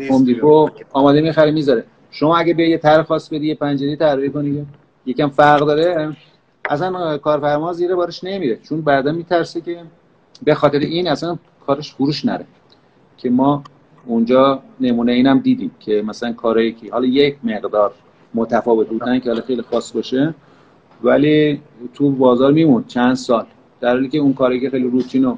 [0.09, 1.83] هوم دیپو آماده می‌خره می‌ذاره.
[2.11, 4.65] شما اگه به یه طرح خاص بدی یه پنجره طراحی کنی
[5.05, 6.15] یکم فرق داره
[6.69, 8.59] اصلا کارفرما زیر بارش نمیره.
[8.69, 9.83] چون بعدا میترسه که
[10.43, 12.45] به خاطر این اصلا کارش فروش نره.
[13.17, 13.63] که ما
[14.05, 17.91] اونجا نمونه اینم دیدیم که مثلا کاری که حالا یک مقدار
[18.33, 20.33] متفاوت بودن که حالا خیلی خاص باشه
[21.03, 21.61] ولی
[21.93, 23.45] تو بازار میموند چند سال.
[23.79, 25.35] در حالی که اون کاری که خیلی روتین و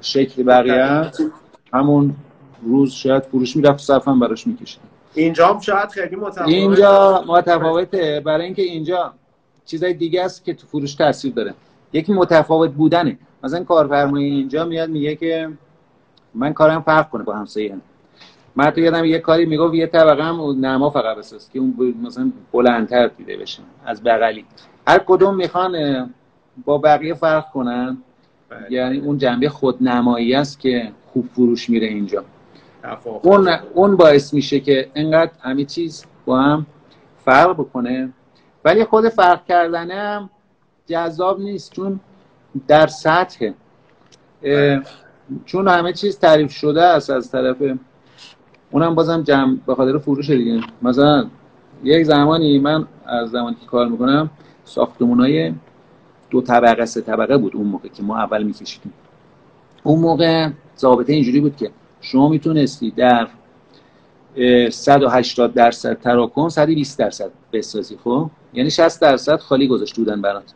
[0.00, 1.10] شکل بقیه
[1.72, 2.14] همون
[2.62, 4.80] روز شاید فروش می‌رفت صرفا براش می‌کشید.
[5.14, 6.52] اینجا هم شاید خیلی متفاوته.
[6.52, 8.22] اینجا متفاوته.
[8.24, 9.12] برای اینکه اینجا
[9.68, 11.54] چیزای دیگه است که تو فروش تاثیر داره.
[11.92, 13.18] یکی متفاوت بودنه.
[13.42, 15.48] مثلا کارفرمای اینجا میاد میگه که
[16.34, 17.76] من کارم فرق کنه با همسایه
[18.56, 18.70] من.
[18.70, 23.06] تو یادم یه کاری می‌گفت یه طبقه هم نما فقط بساز که اون مثلا بلندتر
[23.06, 24.44] دیده بشه از بغلی.
[24.86, 25.74] هر کدوم می‌خوان
[26.64, 27.98] با بقیه فرق کنن.
[28.48, 28.72] بله.
[28.72, 32.24] یعنی اون جنبه خودنمایی است که خوب فروش میره اینجا.
[33.22, 36.66] اون اون باعث میشه که انقدر همه چیز با هم
[37.24, 38.12] فرق بکنه.
[38.64, 40.30] ولی خود فرق کردنه هم
[40.86, 42.00] جذاب نیست چون
[42.68, 43.50] در سطح
[45.44, 47.56] چون همه چیز تعریف شده است از طرف
[48.70, 50.60] اونم بازم جمع به خاطر فروش دیگه.
[50.82, 51.26] مثلا
[51.84, 54.30] یک زمانی من از زمانی که کار می‌کنم
[54.64, 55.52] ساختمون های
[56.30, 58.92] دو طبقه سه طبقه بود اون موقع که ما اول میکشیدیم.
[59.82, 63.28] اون موقع ضابطه اینجوری بود که شما می‌تونستی در
[64.70, 70.54] 180 درصد تراکم 120 درصد بسازی خب؟ یعنی 60 درصد خالی گذاشته بودن برات.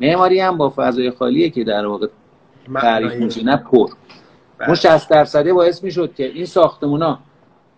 [0.00, 2.06] معماری هم با فضای خالیه که در واقع
[2.74, 3.90] تعریف میشه نه پر.
[4.66, 7.18] اون 60 درصده باعث می‌شد که این ساختمونا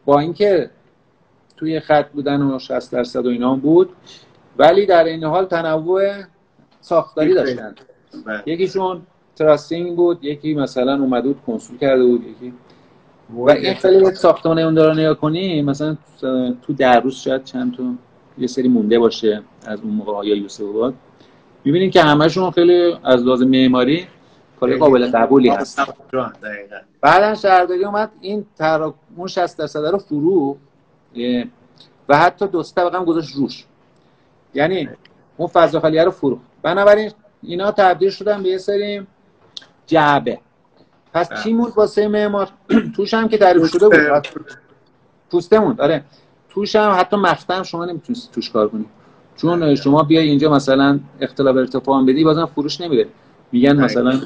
[0.04, 0.70] با اینکه
[1.56, 3.90] توی خط بودن و 60 درصد و اینا بود
[4.58, 6.22] ولی در این حال تنوع
[6.80, 7.74] ساختاری داشتن.
[8.26, 8.42] بله.
[8.46, 9.02] یکیشون
[9.36, 12.52] تراستینگ بود یکی مثلا اومده بود کنسول کرده بود یکی.
[13.30, 15.96] و این خیلی ساختمان اون داره نگاه کنی مثلا
[16.62, 17.82] تو در روز شاید چند تا
[18.38, 20.94] یه سری مونده باشه از اون موقع یا یوسف آباد.
[21.64, 24.06] می‌بینیم که همشون خیلی از لازم معماری
[24.60, 25.80] کار قابل قبولی هست
[27.00, 30.56] بعدا شهرداری اومد این تراکم 60 درصد رو فرو.
[32.08, 33.64] و حتی دو طبقه هم گذاشت روش.
[34.54, 34.88] یعنی
[35.36, 37.10] اون فضا خالیه رو فروخت بنابراین
[37.42, 39.06] اینا تبدیل شدن به یه سری
[39.86, 40.38] جعبه.
[41.14, 41.60] پس چی بله.
[41.60, 42.48] موند واسه معمار؟
[42.96, 44.28] توش هم که تعریف شده بود.
[45.30, 46.04] پوسته موند آره.
[46.54, 48.86] توش هم حتی مختم شما نمی‌تونید توش کار کنید
[49.36, 53.06] چون شما بیای اینجا مثلا اختلاف ارتفاع هم بدی بازم فروش نمیره
[53.52, 54.20] میگن مثلا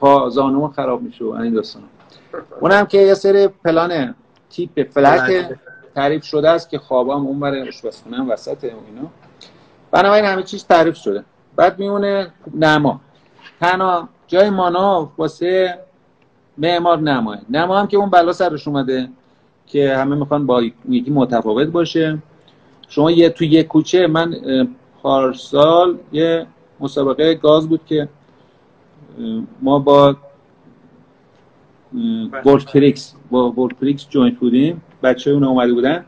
[0.00, 1.82] پا زانو خراب میشه و این داستان
[2.60, 4.14] اونم که یه سری پلان
[4.50, 5.46] تیپ فلک
[5.94, 9.08] تعریف شده است که خوابام اون برای آشپزخونه هم وسط اینا.
[9.90, 11.24] بنابراین همه چیز تعریف شده.
[11.56, 13.00] بعد میونه نما.
[13.60, 15.78] تنها جای مانا واسه
[16.58, 17.38] معمار نماه.
[17.50, 19.08] نما هم که اون بلا سرش اومده.
[19.72, 22.18] که همه می‌خوان با یکی متفاوت باشه.
[22.88, 24.34] شما یه تو یه کوچه من
[25.02, 26.46] پارسال یه
[26.80, 28.08] مسابقه گاز بود که
[29.62, 30.16] ما با
[32.44, 34.82] ورکریکس با ورکریکس جوینت بودیم.
[35.02, 36.04] بچه اون اومده بودن.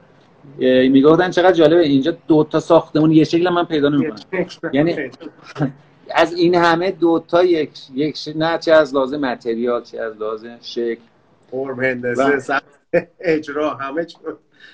[0.59, 4.46] می‌گفتن چقدر جالبه اینجا دو تا ساختمون یه شکل من پیدا نمی‌کنم.
[4.72, 4.96] یعنی
[6.14, 10.59] از این همه دو تا یک یک نه چه از لازم متریال چه از لازم
[10.62, 11.01] شکل.
[11.51, 12.61] فرم هندسه
[13.20, 14.07] اجرا همه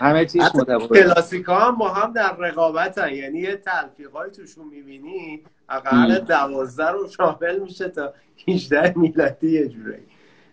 [0.00, 3.14] همه چیز متفاوت کلاسیکا هم با هم در رقابت هن.
[3.14, 8.14] یعنی یه تلفیقای توشون می‌بینی اقل دوازده رو شامل میشه تا
[8.48, 10.02] 18 میلادی یه جوری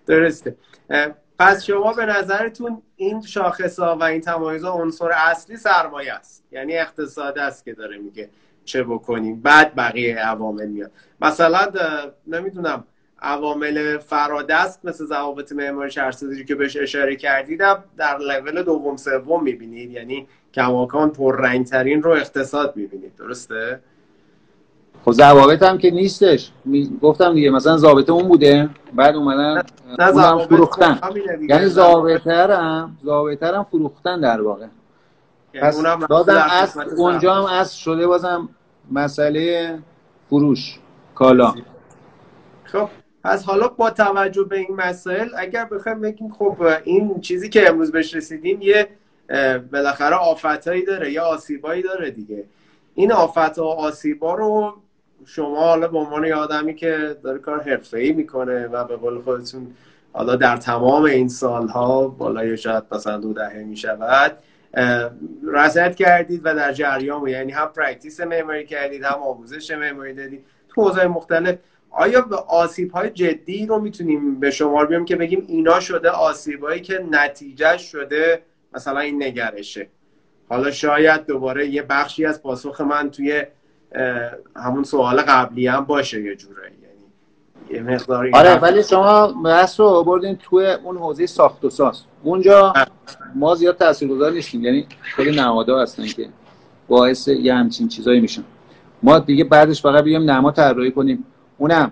[0.05, 0.55] درسته.
[1.39, 6.43] پس شما به نظرتون این شاخص ها و این تمایز ها عنصر اصلی سرمایه است.
[6.51, 8.29] یعنی اقتصاد است که داره میگه
[8.65, 9.41] چه بکنیم.
[9.41, 10.91] بعد بقیه عوامل میاد.
[11.21, 11.71] مثلا
[12.27, 12.83] نمی‌دونم
[13.25, 19.91] عوامل فرادست مثل ضوابط معماری شهرسازی که بهش اشاره کردیدم در لول دوم سوم می‌بینید.
[19.91, 23.15] یعنی کماکان پررنگترین رو اقتصاد می‌بینید.
[23.15, 23.79] درسته؟
[25.05, 26.51] خب ضوابط هم که نیستش.
[27.01, 28.69] گفتم دیگه مثلا ضابطه اون بوده.
[28.93, 29.63] بعد اومدن
[29.99, 30.99] اونم فروختن.
[31.49, 32.57] یعنی ضابطه
[33.57, 34.65] هم فروختن در واقع.
[35.53, 38.49] یعنی پس بازم از اونجا هم از شده بازم
[38.91, 39.77] مسئله
[40.29, 40.79] فروش
[41.15, 41.53] کالا.
[42.63, 42.89] خب
[43.25, 47.91] پس حالا با توجه به این مسائل اگر بخوایم بگیم خب این چیزی که امروز
[47.91, 48.87] بهش رسیدیم یه
[49.71, 52.43] بالاخره آفتایی داره یا آسیبایی داره دیگه.
[52.95, 54.73] این آفت و آسیبا رو
[55.25, 59.67] شما حالا به عنوان یه آدمی که داره کار حرفه‌ای می‌کنه و به قول خودتون
[60.13, 64.37] حالا در تمام این سالها بالای شاید مثلا دو دهه میشه
[65.43, 70.45] رصد کردید و در جریان یعنی هم practice معماری کردید هم آموزش معماری دادید.
[70.69, 71.57] تو حوزه مختلف
[71.97, 76.63] آیا به آسیب های جدی رو می‌تونیم به شمار بیام که بگیم اینا شده آسیب
[76.63, 78.41] هایی که نتیجه شده
[78.73, 79.87] مثلا این نگرشه؟
[80.49, 83.43] حالا شاید دوباره یه بخشی از پاسخ من توی
[84.55, 90.03] همون سوال قبلی هم باشه یه جوره یعنی یه مقداری آره ولی شما بحث رو
[90.03, 92.01] بردین توی اون حوزه ساخت و ساز.
[92.23, 92.73] اونجا
[93.35, 94.63] ما زیاد تاثیرگذار نیستیم.
[94.63, 96.29] یعنی خیلی نمادا هستن که
[96.87, 98.43] باعث یه همچین چیزایی میشن.
[99.03, 101.25] ما دیگه بعدش فقط بیام نما طراحی کنیم.
[101.57, 101.91] اونم.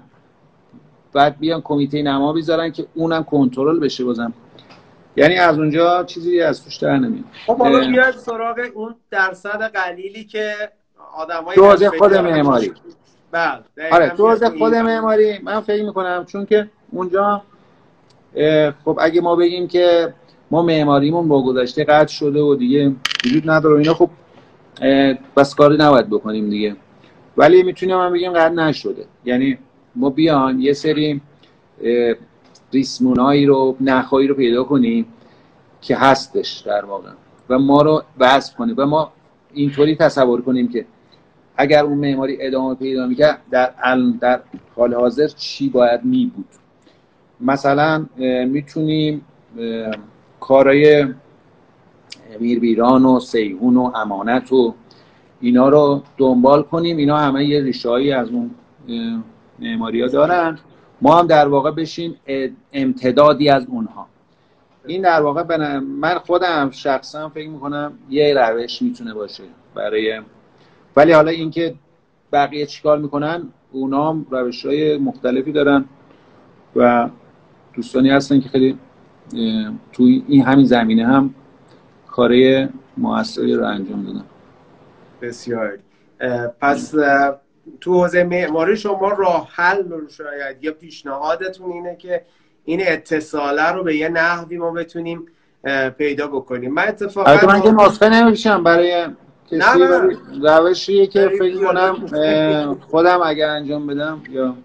[1.13, 4.33] بعد بیان کمیته نما بیذارن که اونم کنترل بشه بازم.
[5.15, 7.25] یعنی از اونجا چیزی از توش در نمیاد.
[7.47, 10.53] خب حالا بیاد سراغ اون درصد قلیلی که
[11.15, 12.73] آدمای تو خود معماری.
[13.31, 15.39] بله آره تو خود معماری.
[15.43, 17.41] من فکر می‌کنم چون که اونجا
[18.85, 20.13] خب اگه ما بگیم که
[20.51, 22.95] ما معماریمون با گذشته قطع شده و دیگه
[23.25, 24.09] وجود نداره اینا خب
[25.37, 26.75] بس کاری نباید بکنیم دیگه.
[27.37, 29.05] ولی می‌تونیم هم بگیم قطع نشده.
[29.25, 29.57] یعنی
[29.95, 31.21] ما بیان یه سری
[32.73, 35.05] ریسمونایی رو نخایی رو پیدا کنیم
[35.81, 37.09] که هستش در واقع.
[37.49, 38.75] و ما رو وصف کنیم.
[38.77, 39.11] و ما
[39.53, 40.85] اینطوری تصور کنیم که
[41.57, 43.73] اگر اون معماری ادامه پیدا می‌کرد در
[44.21, 44.41] در
[44.75, 46.47] حال حاضر چی باید می بود
[47.41, 48.05] مثلا
[48.47, 49.25] می‌تونیم
[50.39, 51.07] کارای
[52.39, 54.73] میربیران و سیهون و امانت و
[55.43, 56.97] اینا رو دنبال کنیم.
[56.97, 58.51] اینا همه یه ریشهایی از اون
[59.59, 60.59] معماری ها دارن.
[61.01, 62.15] ما هم در واقع بشیم
[62.73, 64.07] امتدادی از اونها.
[64.87, 69.43] این در واقع من خودم شخصا فکر می‌کنم یه روش می‌تونه باشه
[69.75, 70.21] برای
[70.95, 71.75] ولی حالا اینکه
[72.31, 75.85] بقیه چیکار می‌کنن اونا هم روش های مختلفی دارن
[76.75, 77.09] و
[77.73, 78.77] دوستانی هستن که خیلی
[79.91, 81.33] تو این همین زمینه هم
[82.07, 84.23] کاره موثری رو انجام دادن.
[85.23, 85.77] بسیار.
[86.61, 86.93] پس
[87.81, 92.21] تو حوزه معماری شما راه حل رو شاید یا پیشنهادتون اینه که
[92.65, 95.25] این اتصاله رو به یه نحوی ما بتونیم
[95.97, 96.73] پیدا بکنیم.
[96.73, 99.07] من اتفاقا من که نسخه نمیشم برای
[99.51, 99.79] کسی
[100.41, 104.55] روشیه که فکر کنم خودم اگر انجام بدم یا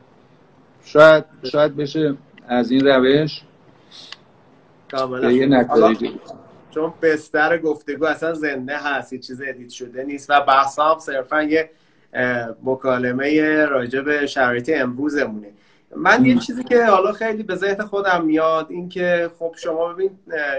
[0.84, 2.14] شاید شاید بشه
[2.48, 3.42] از این روش
[5.22, 5.46] یه
[6.78, 11.42] چون بستر گفتگو اصلا زنده هست یه چیز ادیت شده نیست و بحث هم صرفا
[11.42, 11.70] یه
[12.64, 15.48] مکالمه راجع به شرایط امروزمونه.
[15.96, 20.10] من یه چیزی که حالا خیلی به ذهن خودم میاد این که خب شما ببین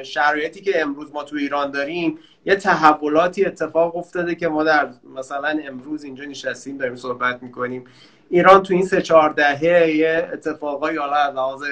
[0.04, 5.60] شرایطی که امروز ما تو ایران داریم یه تحولاتی اتفاق افتاده که ما در مثلا
[5.68, 7.84] امروز اینجا نشستیم داریم صحبت می‌کنیم.
[8.30, 11.64] ایران تو این سه چهار دهه یه اتفاقایی حالا از لحاظ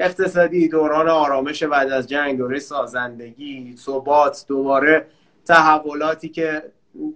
[0.00, 5.06] اقتصادی دوران آرامش بعد از جنگ دوره سازندگی ثبات دوباره
[5.46, 6.62] تحولاتی که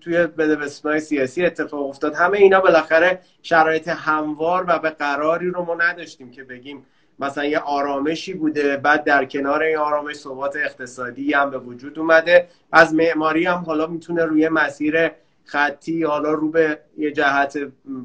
[0.01, 2.15] توی بدبستانهای سیاسی اتفاق افتاد.
[2.15, 6.87] همه اینا بالاخره شرایط هموار و به قراری رو ما نداشتیم که بگیم
[7.19, 12.49] مثلا یه آرامشی بوده بعد در کنار این آرامش ثبات اقتصادی هم به وجود اومده.
[12.73, 15.11] از معماری هم حالا می‌تونه روی مسیر
[15.45, 17.59] خطی حالا رو به یه جهت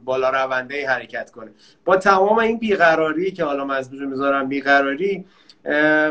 [0.06, 1.52] بالا رونده حرکت کنه.
[1.86, 5.26] با تمام این بیقراری که حالا مزبوط می‌ذارم بیقراری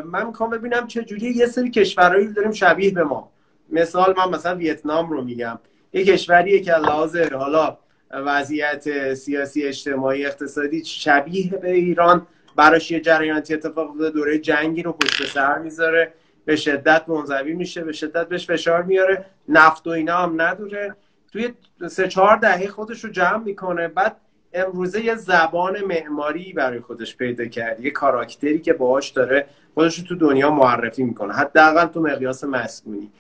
[0.05, 3.31] من می‌خوام ببینم چه جوری یه سری کشورهایی داریم شبیه به ما.
[3.71, 5.59] مثال من مثلا ویتنام رو میگم.
[5.93, 7.79] یه کشوریه که لحاظ حالا
[8.11, 12.27] وضعیت سیاسی اجتماعی اقتصادی شبیه به ایران.
[12.57, 16.13] براش یه جریانتی اتفاق افتاده دوره جنگی رو پشت سر می‌ذاره.
[16.45, 19.25] به شدت منزوی میشه به شدت بهش فشار میاره.
[19.49, 20.95] نفت و اینا هم نداره
[21.33, 21.55] توی
[21.89, 23.89] سه چهار دهه خودش رو جمع می‌کنه.
[23.89, 24.17] بعد
[24.53, 30.05] امروزه یه زبان معماری برای خودش پیدا کرد یه کاراکتری که باهاش داره خودش رو
[30.05, 31.33] تو دنیا معرفی می‌کنه.
[31.33, 33.11] حداقل تو مقیاس مسکونی.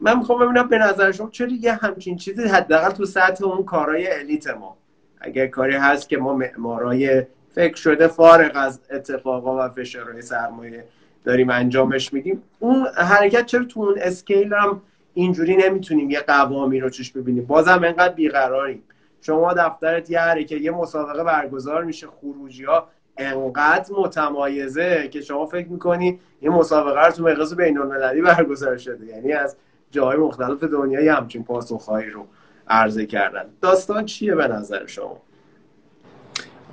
[0.00, 4.12] من می‌خوام ببینم به نظر شما چرا یه همچین چیزی حداقل تو سطح اون کارهای
[4.12, 4.76] الیت ما.
[5.20, 10.84] اگر کاری هست که ما معمارای فکر شده فارغ از اتفاقا و فشارهای سرمایه
[11.24, 12.42] داریم انجامش میدیم.
[12.58, 14.82] اون حرکت چرا تو اون اسکیل هم
[15.14, 17.44] اینجوری نمی‌تونیم یه قوامی رو چش ببینیم.
[17.44, 18.82] بازم انقدر بیقراریم.
[19.20, 25.68] شما دفترت یه حرکت یه مسابقه برگزار میشه خروجی ها انقدر متمایزه که شما فکر
[25.68, 29.06] می‌کنی یه مسابقه رو تو مقیاس بین المللی برگزار شده.
[29.06, 29.56] یعنی از
[29.90, 32.26] جاهای مختلف دنیای همچین پاسخهایی رو
[32.68, 33.44] عرضه کردن.
[33.62, 35.16] داستان چیه به نظر شما؟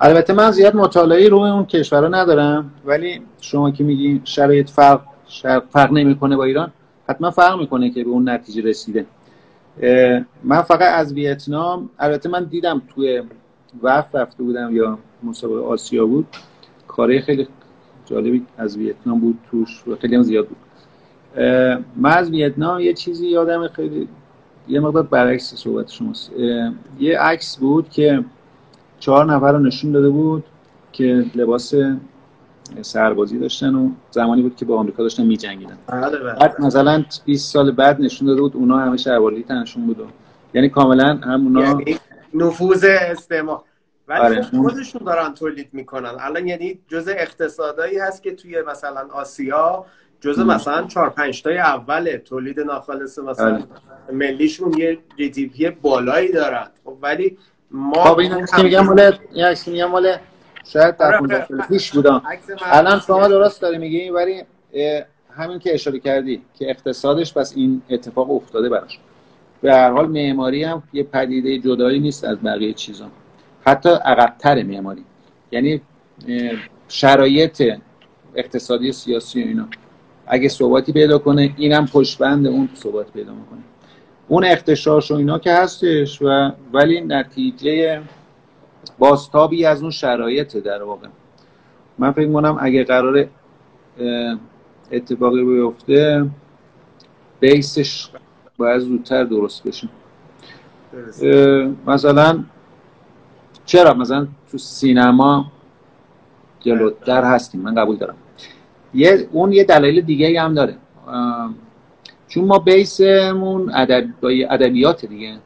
[0.00, 5.00] البته من زیاد مطالعه روی اون کشورها ندارم ولی شما که میگی شرایط فرق
[5.70, 6.72] فرق نمی‌کنه با ایران
[7.08, 9.06] حتما فرق می‌کنه که به اون نتیجه رسیده.
[10.44, 13.22] من فقط از ویتنام البته من دیدم توی
[13.82, 16.26] وقت رفته بودم یا مسابقه آسیا بود.
[16.88, 17.48] کاره خیلی
[18.06, 20.56] جالبی از ویتنام بود توش و خیلی هم زیاد بود.
[21.96, 24.08] من از ویتنام یه چیزی یادم خیلی
[24.68, 26.32] یه مقدار برعکس صحبت شماست.
[27.00, 28.24] یه عکس بود که
[28.98, 30.44] چهار نفر رو نشون داده بود
[30.92, 31.74] که لباس
[32.82, 36.32] سربازی داشتن و زمانی بود که با آمریکا داشتن میجنگیدن بله، بله.
[36.32, 40.08] بعد مثلا 20 سال بعد نشون داده بود اونا همه شهربازی تنشون بود
[40.54, 41.98] یعنی کاملا هم اونا یعنی
[42.34, 43.62] نفوذ استعمار
[44.08, 44.42] ولی آره.
[44.42, 49.84] خب خودشون دارن تولید می‌کنن الان یعنی جزء اقتصادایی هست که توی مثلا آسیا
[50.20, 53.64] جزء مثلا 4 5 تای اول تولید ناخالص مثلا آره.
[54.12, 57.38] ملیشون یه جی بالایی دارن خب ولی
[57.70, 59.18] ما خب این میگم مال
[59.66, 60.16] میگم مال
[60.72, 62.22] شاید در 15 سال پیش بودم.
[62.62, 64.42] الان شما درست داری میگی ولی
[65.36, 68.98] همین که اشاره کردی که اقتصادش پس این اتفاق افتاده براش.
[69.60, 73.06] به هر حال معماری هم یه پدیده جدایی نیست از بقیه چیزا.
[73.66, 75.04] حتی عقبتر معماری.
[75.52, 75.80] یعنی
[76.88, 77.62] شرایط
[78.34, 79.68] اقتصادی سیاسی و اینا.
[80.26, 83.60] اگه ثباتی پیدا کنه اینم پشتبند اون ثبات پیدا می‌کنه.
[84.28, 88.02] اون اختشاش و اینا که هستش و ولی نتیجه
[88.98, 91.08] بازتابی از اون شرایط در واقع.
[91.98, 93.28] من فکر کنم اگه قرار
[94.92, 96.26] اتفاقی بیفته
[97.40, 98.08] بیسش
[98.56, 99.88] باید زودتر درست بشه.
[101.86, 102.44] مثلا
[103.64, 105.52] چرا؟ مثلا تو سینما
[106.60, 108.16] جلوتر هستیم من قبول دارم.
[108.94, 110.76] یه اون یه دلایل دیگه هم داره.
[112.28, 113.72] چون ما بیسمون
[114.50, 115.38] ادبیات دیگه.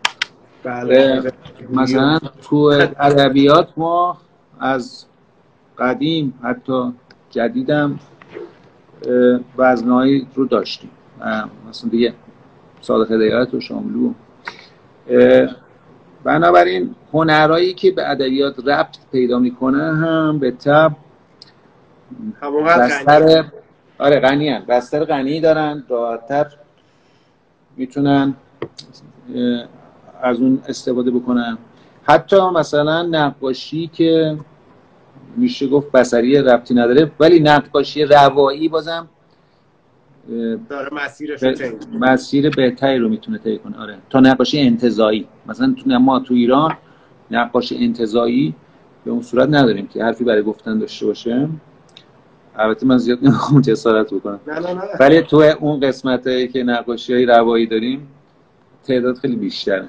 [0.64, 1.32] بله
[1.70, 2.56] مثلا تو
[3.00, 4.18] ادبیات ما
[4.60, 5.04] از
[5.78, 6.92] قدیم حتی
[7.30, 7.98] جدیدم
[9.58, 10.90] وزنهایی رو داشتیم.
[11.68, 12.14] مثلا دیگه
[12.80, 14.12] صادق هدایت و شاملو.
[16.24, 20.92] بنابراین هنرهایی که به ادبیات ربط پیدا می‌کنه هم به تب
[22.66, 23.44] بستر
[23.98, 24.64] آره غنی هم.
[24.68, 26.46] بستر غنی دارن راحتتر
[27.76, 28.34] می‌تونن
[30.22, 31.58] از اون استفاده بکنن
[32.02, 34.38] حتی مثلا نقاشی که
[35.36, 39.08] میشه گفت بسری ربطی نداره ولی نقاشی روایی بازم
[40.68, 41.40] داره مسیرش
[42.00, 43.78] مسیر بهتری رو می‌تونه طی کنه.
[43.78, 43.98] آره.
[44.10, 45.28] تا نقاشی انتظایی.
[45.46, 46.76] مثلا ما تو ایران
[47.30, 48.54] نقاشی انتظایی
[49.04, 51.48] به اون صورت نداریم که حرفی برای گفتن داشته باشه
[52.56, 54.40] البته من زیاد نمی‌خوام جسارت بکنم.
[54.46, 54.82] نه نه نه.
[55.00, 58.08] ولی تو اون قسمت که نقاشی های روایی داریم
[58.84, 59.88] تعداد خیلی بیشتره.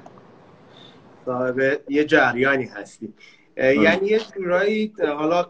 [1.26, 3.14] صاحب یه جریانی هستی
[3.58, 5.46] یعنی یه جورایی حالا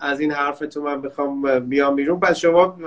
[0.00, 2.20] از این حرف تو من بخوام بیام بیرون.
[2.20, 2.78] پس شما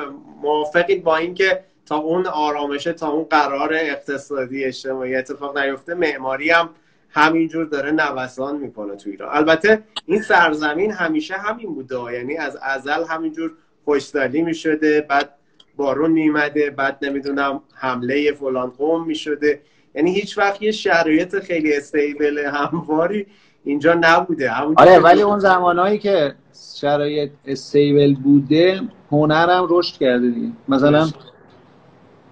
[0.42, 6.70] موافقید با اینکه تا اون آرامشه تا اون قرار اقتصادی اجتماعی اتفاق نیفته معماری هم
[7.10, 9.38] همینجور داره نوسان می‌کنه تو ایران.
[9.38, 13.52] البته این سرزمین همیشه همین بوده یعنی از ازل همینجور
[13.86, 15.30] خوشدلی می‌شده بعد
[15.76, 19.62] بارون میمده بعد نمی‌دونم حمله فلان قوم می‌شده.
[19.96, 23.26] یعنی هیچ وقت یه شرایط خیلی استیبل همواری
[23.64, 24.52] اینجا نبوده.
[24.76, 26.36] آره ولی اون زمانهایی که
[26.76, 28.82] شرایط استیبل بوده
[29.12, 30.52] هنرم رشد کرده دیگه.
[30.68, 31.08] مثلا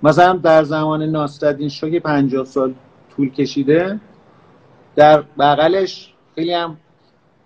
[0.03, 2.73] مثلا در زمان ناصرالدین شاه که 50 سال
[3.15, 3.99] طول کشیده.
[4.95, 6.77] در بغلش خیلی هم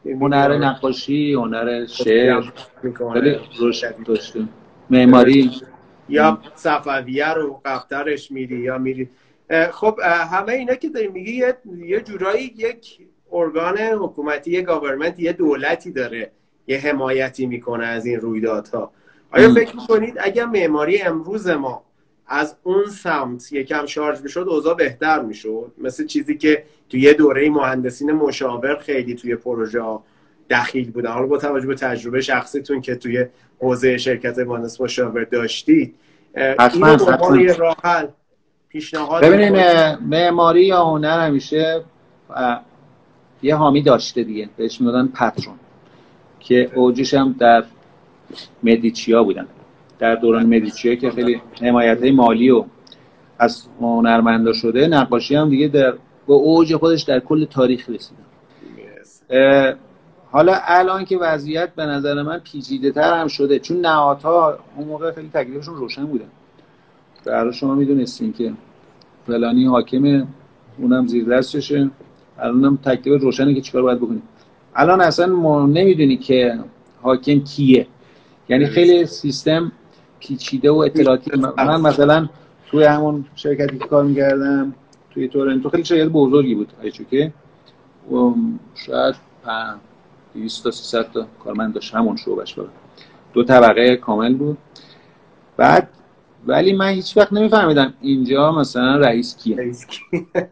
[0.06, 2.42] هنر نقاشی هنر شعر
[3.14, 4.40] خیلی رشد داشته.
[4.90, 5.52] معماری.
[6.10, 9.10] یا صفویه رو قفترش میری یا میری
[9.72, 10.00] خب
[10.32, 13.00] همه اینا که داری میگی یه, یه جورایی یک
[13.32, 16.32] ارگان حکومتی یه government یه دولتی داره
[16.68, 18.92] یه حمایتی می‌کنه از این رویدادها.
[19.32, 21.84] آیا فکر می‌کنید اگر معماری امروز ما
[22.28, 27.50] از اون سمت یکم شارژ می‌شد اوضاع بهتر می‌شد؟ مثل چیزی که تو یه دوره
[27.50, 30.00] مهندسین مشاور خیلی توی پروژه
[30.50, 31.12] دخیل بودن.
[31.12, 33.26] حالا با توجه به تجربه شخصیتون که توی
[33.60, 35.96] حوزه شرکت مهندس مشاور داشتید
[36.60, 38.08] حتما اینو راه حل
[38.72, 39.66] پیشنهاد ببینید
[40.02, 41.84] معماری یا هنر همیشه
[43.44, 45.56] یه حامی داشته دیگه بهش می‌دادن پترون
[46.40, 47.64] که اوجش هم در
[48.64, 49.48] مدیچیا بودن.
[50.00, 52.66] در دوران مدیچیا که خیلی حمایت مالی و
[53.40, 55.92] از هنرمندا شده نقاشی هم دیگه در
[56.28, 58.24] به اوج خودش در کل تاریخ رسیدن
[60.32, 65.12] حالا الان که وضعیت به نظر من پیچیده تر هم شده چون نهادها اون موقع
[65.12, 66.30] خیلی تکلیفشون روشن بودن
[67.26, 68.54] در شما می‌دونستین که
[69.28, 70.28] فلانی حاکم
[70.78, 71.90] اونم زیر دستشه.
[72.40, 74.24] الانم تکلیف روشنه که چیکار باید بکنیم.
[74.76, 76.60] الان اصلا ما نمی‌دونی که
[77.02, 77.88] حاکم کیه.
[78.50, 79.72] یعنی خیلی سیستم
[80.20, 81.32] پیچیده و اطلاعاتی.
[81.58, 82.30] من مثلا
[82.68, 84.74] توی همون شرکتی که کار می‌کردم
[85.14, 86.74] توی تورنتو خیلی شرکت بزرگی بود
[87.10, 87.34] که
[88.76, 89.16] شاید
[90.34, 91.96] 200 تا 300 تا کارمند داشت.
[91.96, 92.70] همون شعبش بود
[93.34, 94.58] دو طبقه کامل بود.
[95.58, 95.90] بعد
[96.48, 99.72] ولی من هیچ وقت نمیفهمیدم اینجا مثلا رئیس کیه.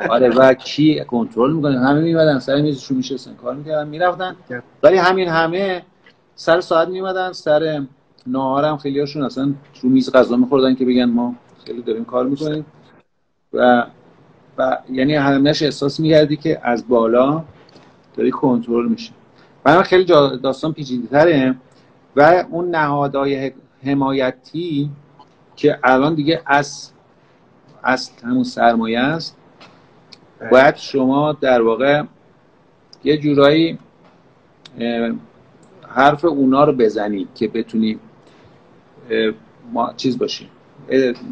[0.10, 4.36] آره و کی کنترل می‌کنه؟ همه میمدن سر میزشون میشستن کار می‌کردن می‌رفتن.
[4.84, 5.82] ولی همین همه
[6.36, 7.86] سر ساعت میمدن سر
[8.28, 11.36] نهارم خیلی هاشون اصلا رو میز غذا میخوردن که بگن ما
[11.66, 12.66] خیلی داریم کار می‌کنیم.
[13.54, 13.86] و
[14.58, 17.44] و یعنی همش احساس می‌کردی که از بالا
[18.18, 19.12] داری کنترل میشه
[19.64, 20.06] برای خیلی
[20.44, 21.56] داستان پیچیده تره
[22.16, 23.52] و اون نهادهای
[23.84, 24.90] حمایتی
[25.60, 26.92] که الان دیگه از
[27.84, 29.38] اصل همون سرمایه است.
[30.52, 32.04] باید شما در واقع
[33.04, 33.80] یه جورایی
[35.88, 38.00] حرف اونا رو بزنی که بتونی
[39.74, 40.50] ما چیز باشی.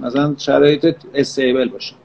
[0.02, 1.96] مثلا شرایط استیبل باشه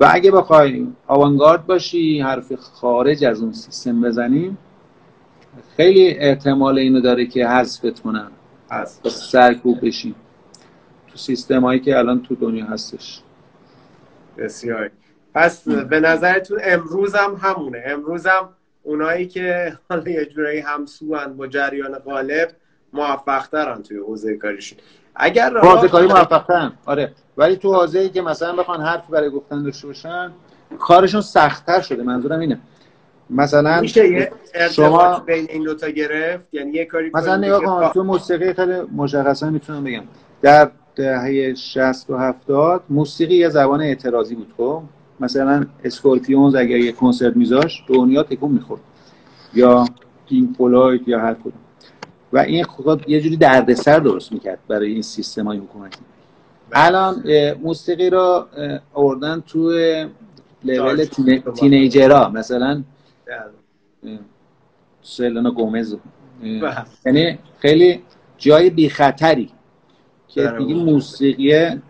[0.00, 4.58] و اگه بخوای آوانگارد باشی حرف خارج از اون سیستم بزنیم
[5.76, 8.30] خیلی احتمال اینو داره که حذفت کنن.
[8.70, 10.14] از سرکوب بشی.
[11.16, 13.20] سیستم هایی که الان تو دنیا هستش.
[14.38, 14.90] بسیار.
[15.34, 17.82] پس به نظرتون امروز هم همونه.
[17.86, 18.48] امروز هم
[18.82, 22.48] اونایی که حالا یه جورایی همسو با جریان غالب
[22.92, 24.78] موفق ترن توی حوزه کاریشون.
[25.14, 27.12] اگر حوزه کاری موفق آره.
[27.36, 30.32] ولی تو حوزه که مثلا بخوان حرف برای گفتن داشته باشن
[30.78, 32.02] کارشون سختتر شده.
[32.02, 32.60] منظورم اینه.
[33.30, 34.32] مثلا میشه یه
[34.72, 39.50] شما بین این دوتا گرفت؟ یعنی یه کاری مثلا نگاه کن تو موسیقی خیلی مشخصا
[39.50, 40.02] می‌تونم بگم.
[40.42, 44.82] در دهه 60 و 70 موسیقی یه زبان اعتراضی بود خب؟
[45.20, 48.80] مثلا اسکورپیونز اگر یه کنسرت میذاش دنیا تکون می‌خورد.
[49.54, 49.84] یا
[50.28, 51.52] پینک فلوید یا هر کدوم.
[52.32, 55.98] و این خود یه جوری دردسر درست می‌کرد برای این سیستم های حکومتی
[56.72, 57.22] الان
[57.62, 58.46] موسیقی رو
[58.94, 59.70] آوردن تو
[60.64, 61.04] لول
[61.56, 62.28] تینیجرها.
[62.28, 62.82] مثلا
[65.02, 65.96] سلنا گومز.
[66.42, 66.84] بله.
[67.06, 68.02] یعنی خیلی
[68.38, 69.50] جای بی خطری
[70.28, 71.80] که دیگه موسیقی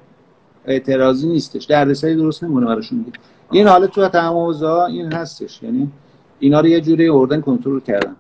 [0.64, 1.64] اعتراضی نیستش.
[1.64, 3.18] دردسری درست نمونه براشون دیگه.
[3.51, 5.62] این حالا تو تمام این هستش.
[5.62, 5.91] یعنی
[6.39, 8.16] اینا رو یه جوری اردن کنترل کردن.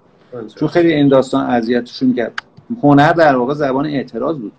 [0.54, 2.42] چون خیلی این داستان اذیتشون کرد.
[2.82, 4.52] هنر در واقع زبان اعتراض بود.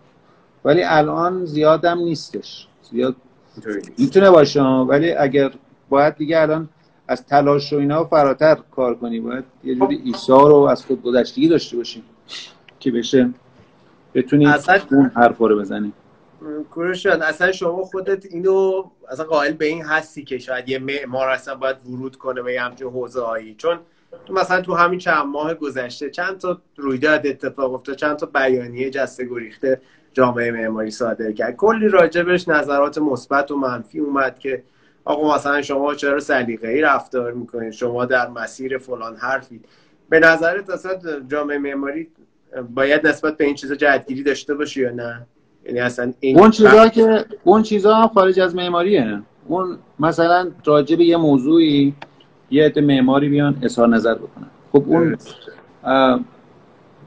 [0.65, 2.67] ولی الان زیادم نیستش.
[2.91, 3.15] زیاد
[3.97, 5.51] می‌تونه باشه ولی اگر
[5.89, 6.69] باید دیگه الان
[7.07, 11.47] از تلاش و اینا فراتر کار کنیم باید یه جوری ایثار رو از خود گذشتگی
[11.47, 12.03] داشته باشیم
[12.79, 13.29] که بشه
[14.17, 15.93] بتونی اصلا اون حرف رو بزنی.
[16.71, 21.55] کوروشان اصلا شما خودت اینو اصلا قائل به این هستی که شاید یه معمار اصلا
[21.55, 23.79] باید ورود کنه به همچین حوزه هایی چون
[24.25, 28.89] تو مثلا تو همین چند ماه گذشته چند تا رویداد اتفاق افتاد چند تا بیانیه
[28.89, 29.81] جسته گریخته
[30.13, 31.55] جامعه معماری صادر کرد.
[31.55, 34.63] کلی راجبش نظرات مثبت و منفی اومد که
[35.05, 39.61] آقا مثلا شما چرا سلیقه ای رفتار می‌کنید؟ شما در مسیر فلان حرفی.
[40.09, 42.07] به نظرت اصلا جامعه معماری
[42.75, 45.25] باید نسبت به این چیزا جهتگیری داشته باشه یا نه؟
[45.65, 49.21] یعنی اصلا این اون چیزا که اون چیزا هم خارج از معماریه.
[49.47, 51.93] اون مثلا راجع به یه موضوعی
[52.51, 54.47] یه عده معماری بیان اظهار نظر بکنن.
[54.71, 55.17] خب اون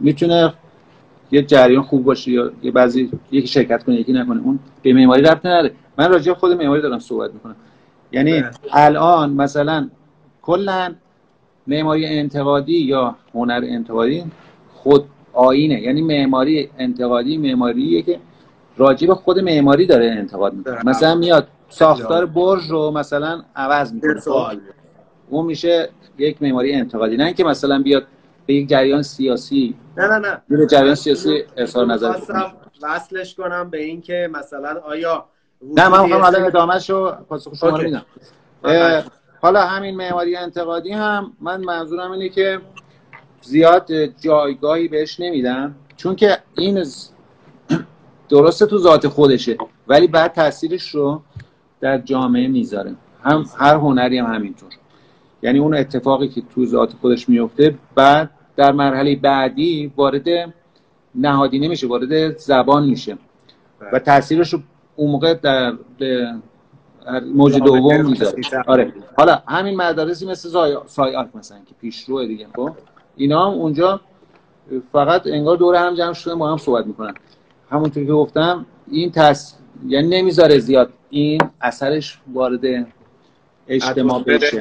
[0.01, 0.55] می‌تونه
[1.31, 4.43] یه جریان خوب باشه یا یه بعضی یکی شرکت کنه یکی نکنه.
[4.45, 5.73] اون به معماری ربط نداره.
[5.99, 7.57] من راجع خود معماری دارم صحبت می‌کنم.
[8.13, 9.89] یعنی الان مثلا
[10.43, 10.95] کلا
[11.67, 14.25] معماری انتقادی یا هنر انتقادی
[14.75, 15.81] خود آینه.
[15.81, 18.21] یعنی معماری انتقادی معماریه که
[18.77, 20.87] راجع به خود معماری داره انتقاد می‌کنه.
[20.87, 24.21] مثلا میاد ساختار برج رو مثلا عوض می‌کنه.
[24.21, 24.59] خب؟
[25.29, 27.17] اون میشه یک معماری انتقادی.
[27.17, 28.07] نه اینکه مثلا بیاد
[28.47, 30.43] به یک جریان سیاسی نه نه نه.
[30.49, 32.15] به جریان سیاسی اظهار نظر
[32.83, 35.25] وصلش کنم به اینکه مثلا آیا
[35.77, 38.05] نه من می‌خوام حالا ادامهش رو پاسخ شما رو میدم.
[39.43, 42.61] حالا همین معماری انتقادی هم من منظورم اینه که
[43.43, 45.75] زیاد جایگاهی بهش نمیدم.
[45.97, 46.85] چون که این
[48.29, 49.57] درسته تو ذات خودشه
[49.89, 51.23] ولی بعد تاثیرش رو
[51.81, 52.95] در جامعه می‌ذاره.
[53.23, 54.69] هم هر هنری هم همینطور.
[55.43, 60.25] یعنی اون اتفاقی که تو ذات خودش میفته بعد در مرحله بعدی وارد
[61.15, 63.19] نهادی نمیشه وارد زبان میشه.
[63.93, 64.61] و تاثیرش رو
[64.97, 65.73] اون موقع در
[67.35, 68.43] موج دوم می‌ذاره.
[68.67, 68.93] آره.
[69.17, 70.49] حالا همین مدارسی مثل
[70.87, 72.71] سای آرک مثلا که پیشرو دیگه خب؟
[73.21, 74.01] اینا هم اونجا
[74.93, 77.15] فقط انگار دور هم جمع شده ما هم صحبت می‌کنن.
[77.71, 79.55] همونطور که گفتم این تس
[79.87, 82.61] یعنی نمی‌ذاره زیاد این اثرش وارد
[83.69, 84.61] اجتماع بشه.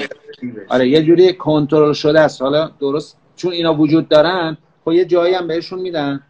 [0.68, 2.42] آره یه جوری کنترل شده است.
[2.42, 6.22] حالا درست چون اینا وجود دارن خب یه جایی هم بهشون میدن.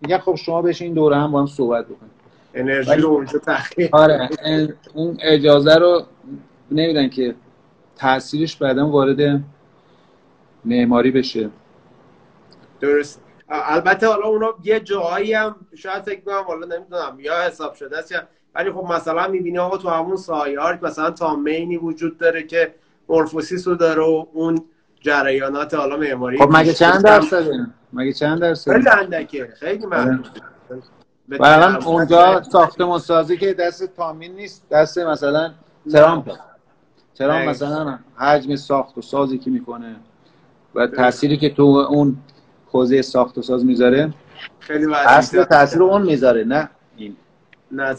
[0.00, 2.10] میگن خب شما بهش این دوره هم با هم صحبت بکنید
[2.54, 4.28] انرژی رو اونجا تخیل آره
[4.94, 6.02] اون اجازه رو
[6.70, 7.34] نمیدن که
[7.96, 9.44] تاثیرش بعدا وارد
[10.64, 11.50] معماری بشه.
[12.84, 13.20] درست.
[13.48, 18.14] البته حالا اونا یه جایی هم شاید فکر کنم حالا نمی‌دونم یا حساب شده است
[18.54, 22.74] ولی خب مثلا می‌بینی آقا تو همون سایار مثلا تا مینی وجود داره که
[23.08, 24.64] مورفوسیس رو داره و اون
[25.00, 30.24] جریانات حالا معماری خب مگه چند درصده؟ مگه چند درصد خیلی اندکه خیلی من
[31.28, 35.52] مثلا اونجا ساختمون سازی که دست تامین نیست دست مثلا
[35.92, 36.32] ترامپ.
[37.14, 39.96] ترامپ مثلا حجم ساخت و سازی که می‌کنه
[40.74, 42.16] و تأثیری که تو اون
[42.74, 44.14] حوزه ساخت و ساز می‌ذاره؟
[44.60, 47.16] خیلی اصل تاثیر اون می‌ذاره نه این.
[47.72, 47.96] نه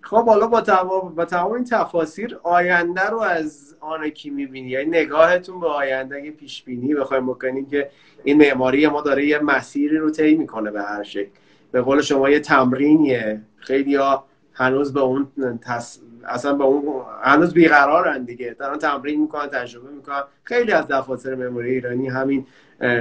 [0.00, 4.90] خب حالا با تمام با تمام این تفاسیر آینده رو از آن کی می‌بینی؟ یعنی
[4.90, 7.90] نگاهتون به آینده اگه پیش بینی بخوایم بکنیم که
[8.24, 11.30] این معماری ما داره یه مسیری رو طی می‌کنه به هر شکل.
[11.72, 13.40] به قول شما یه تمرینیه.
[13.56, 15.28] خیلی ها هنوز به اون
[15.62, 15.98] تص...
[16.28, 18.56] اصلا به اون هنوز بیقرارن دیگه.
[18.58, 20.22] دارن تمرین می‌کنن تجربه می‌کنن.
[20.44, 22.46] خیلی از دفاتر معماری ایرانی همین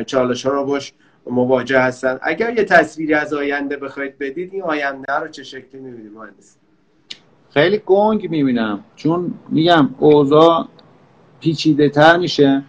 [0.05, 0.93] چالش ها رو باش
[1.25, 2.19] مواجه هستن.
[2.21, 6.55] اگر یه تصویری از آینده بخواید بدید این آینده رو چه شکلی می‌بینید مهندس؟
[7.53, 8.83] خیلی گنگ می‌بینم.
[8.95, 10.67] چون میگم اوضاع
[11.39, 12.63] پیچیده تر میشه.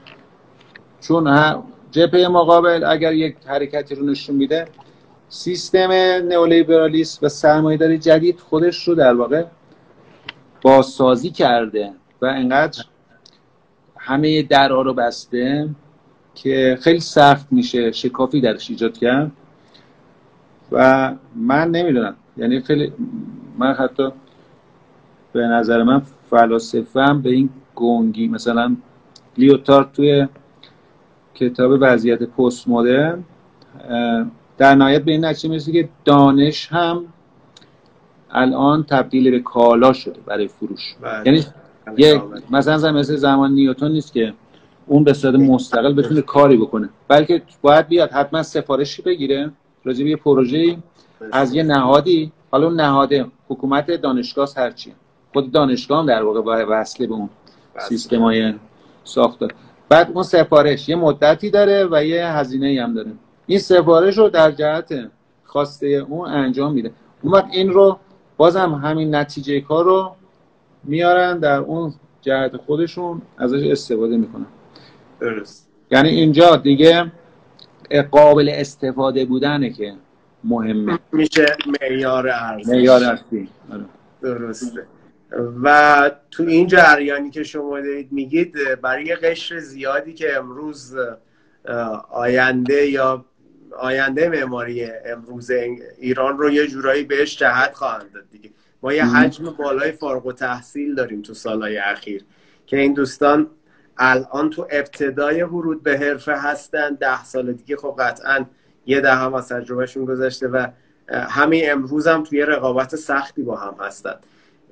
[1.01, 1.55] چون
[1.91, 4.69] جبهه مقابل اگر یک حرکتی رو نشون میده
[5.29, 5.93] سیستم
[6.29, 9.45] نئولیبرالیسم و سرمایه‌داری جدید خودش رو در واقع
[10.63, 11.93] بازسازی کرده
[12.23, 12.85] و انقدر
[13.97, 15.69] همه درها رو بسته
[16.37, 19.33] که خیلی سخت میشه شکافی درش ایجاد کرد.
[20.73, 22.15] و من نمی‌دونم.
[22.37, 22.93] یعنی خیلی
[23.59, 24.09] من حتی
[25.33, 28.77] به نظر من فلاسفه هم به این گنگی مثلا
[29.39, 30.29] لیوتارد توی
[31.35, 33.25] کتاب وضعیت پست مدرن
[34.59, 37.05] در نهایت به این نتیجه می‌رسه که دانش هم
[38.31, 40.95] الان تبدیل به کالا شده برای فروش.
[41.01, 41.23] بله.
[41.27, 41.45] یعنی
[41.97, 44.33] یک مثلا مثل زمان نیوتون نیست که
[44.87, 46.89] اون به صورت مستقل بتونه کاری بکنه.
[47.09, 49.51] بلکه باید بیاد حتما سفارشی بگیره.
[49.85, 50.77] راجع به یه پروژه
[51.33, 52.33] از یه نهادی.
[52.51, 54.93] حالا اون نهاده حکومت دانشگاه هرچی.
[55.33, 57.29] خود دانشگاه هم در واقع وصله به اون
[57.89, 58.55] سیستم های
[59.05, 59.49] ساخته
[59.89, 63.13] بعد اون سفارش یه مدتی داره و یه هزینه هم داره.
[63.47, 65.11] این سفارش رو در جهت
[65.45, 66.91] خواسته اون انجام میده.
[67.23, 67.99] اون وقت این رو
[68.37, 70.11] بازم همین نتیجه کار رو
[70.85, 74.47] میارن در اون جهت خودشون ازش استفاده می‌کنن.
[75.21, 75.69] درست.
[75.91, 77.13] یعنی اینجا دیگه
[78.11, 79.95] قابل استفاده بودنه که
[80.45, 80.99] مهمه.
[81.13, 81.47] میشه
[81.81, 82.69] معیار ارزش.
[82.69, 83.49] معیار اصلی.
[83.73, 83.85] آره.
[84.23, 84.87] درسته.
[85.63, 90.95] و تو این جریانی که شما دارید میگید برای قشر زیادی که امروز
[92.11, 93.25] آینده یا
[93.79, 95.51] آینده معماری امروز
[95.99, 98.51] ایران رو یه جورایی بهش جهت خواهند داد دیگه.
[98.83, 102.25] ما یه حجم بالای فارغ و تحصیل داریم تو سالهای اخیر
[102.67, 103.47] که این دوستان
[103.99, 108.45] الان تو ابتدای ورود به حرفه هستن ده سال دیگه خب قطعا
[108.87, 110.67] یه ده هم از تجربهشون گذشته و
[111.09, 114.15] همین امروز هم توی رقابت سختی با هم هستن.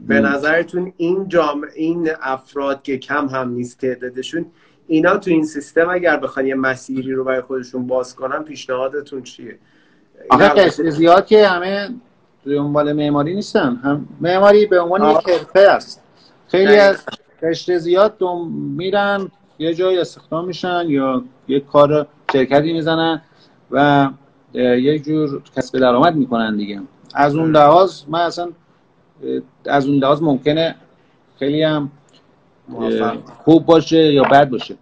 [0.00, 4.46] به نظرتون این جامعه این افراد که کم هم نیست تعدادشون
[4.86, 9.58] اینا تو این سیستم اگر بخوان یه مسیری رو برای خودشون باز کنن پیشنهادتون چیه؟
[10.30, 11.88] آخه قشر زیاد که همه
[12.46, 13.76] دنبال معماری نیستن.
[13.76, 16.02] هم معماری به عنوان یک حرفه است.
[16.48, 17.04] خیلی از
[17.44, 23.22] قشر زیاد دوم میرن یه جای استخدام میشن یا یک کار شرکتی می‌زنن
[23.70, 24.10] و
[24.54, 26.80] یک جور کسب درآمد می‌کنن دیگه.
[27.14, 28.48] از اون لحاظ من اصلا
[29.66, 30.74] از اون لحاظ ممکنه
[31.38, 31.90] خیلی هم
[33.44, 34.74] خوب باشه یا بد باشه.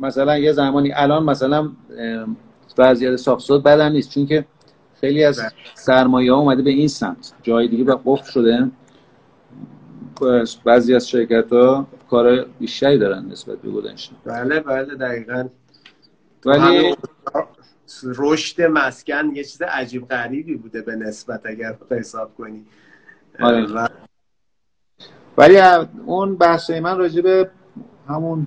[0.00, 1.68] مثلا یه زمانی الان مثلا
[2.78, 4.44] وضعیت ساختسود بدن نیست چون که
[5.00, 5.40] خیلی از
[5.74, 7.32] سرمایه ها اومده به این سمت.
[7.42, 8.70] جای دیگه به قفل شده.
[10.64, 15.48] بعضی از شرکت ها کار بیشتری دارن نسبت به گذشته بله بله دقیقا.
[16.44, 16.94] ولی
[18.04, 22.64] رشد مسکن یه چیز عجیب غریبی بوده به نسبت اگر حساب کنی.
[23.40, 23.88] آره.
[25.36, 25.58] ولی
[26.06, 27.50] اون بحث من راجع به
[28.08, 28.46] همون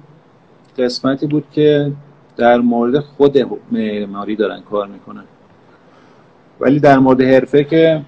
[0.77, 1.91] قسمتی بود که
[2.37, 3.37] در مورد خود
[3.71, 5.23] معماری دارن کار می‌کنن.
[6.59, 8.01] ولی در مورد حرفه که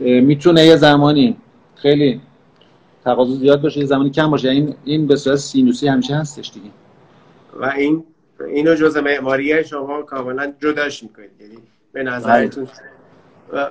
[0.00, 1.36] می‌تونه یه زمانی
[1.74, 2.20] خیلی
[3.06, 4.48] تقاضا زیاد باشه یه زمانی کم باشه.
[4.48, 6.70] این این به صورت سینوسی همیشه هستش دیگه.
[7.60, 8.04] و این
[8.40, 11.30] اینو جزء معماری شما کاملا جداش می‌کنید.
[11.40, 11.58] یعنی
[11.92, 12.68] به نظرتون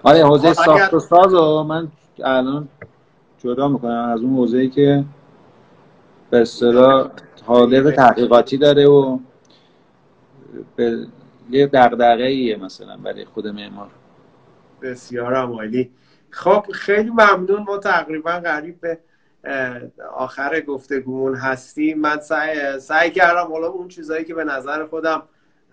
[0.03, 0.25] آره.
[0.25, 1.33] حوزه ساخت و ساز
[1.67, 1.87] من
[2.23, 2.67] الان
[3.39, 5.03] جدا می‌کنم از اون حوزه‌ای که
[6.29, 7.09] به اصطلاح
[7.45, 9.19] حاضر تحقیقاتی داره و
[10.75, 11.07] به
[11.49, 13.89] یه دغدغه ایه مثلا برای خود معمار.
[14.81, 15.91] بسیار عالی.
[16.29, 17.63] خب خیلی ممنون.
[17.67, 18.97] ما تقریبا قریب به
[20.13, 21.99] آخر گفتگومون هستیم.
[21.99, 25.23] من سعی, سعی کردم حالا اون چیزهایی که به نظر خودم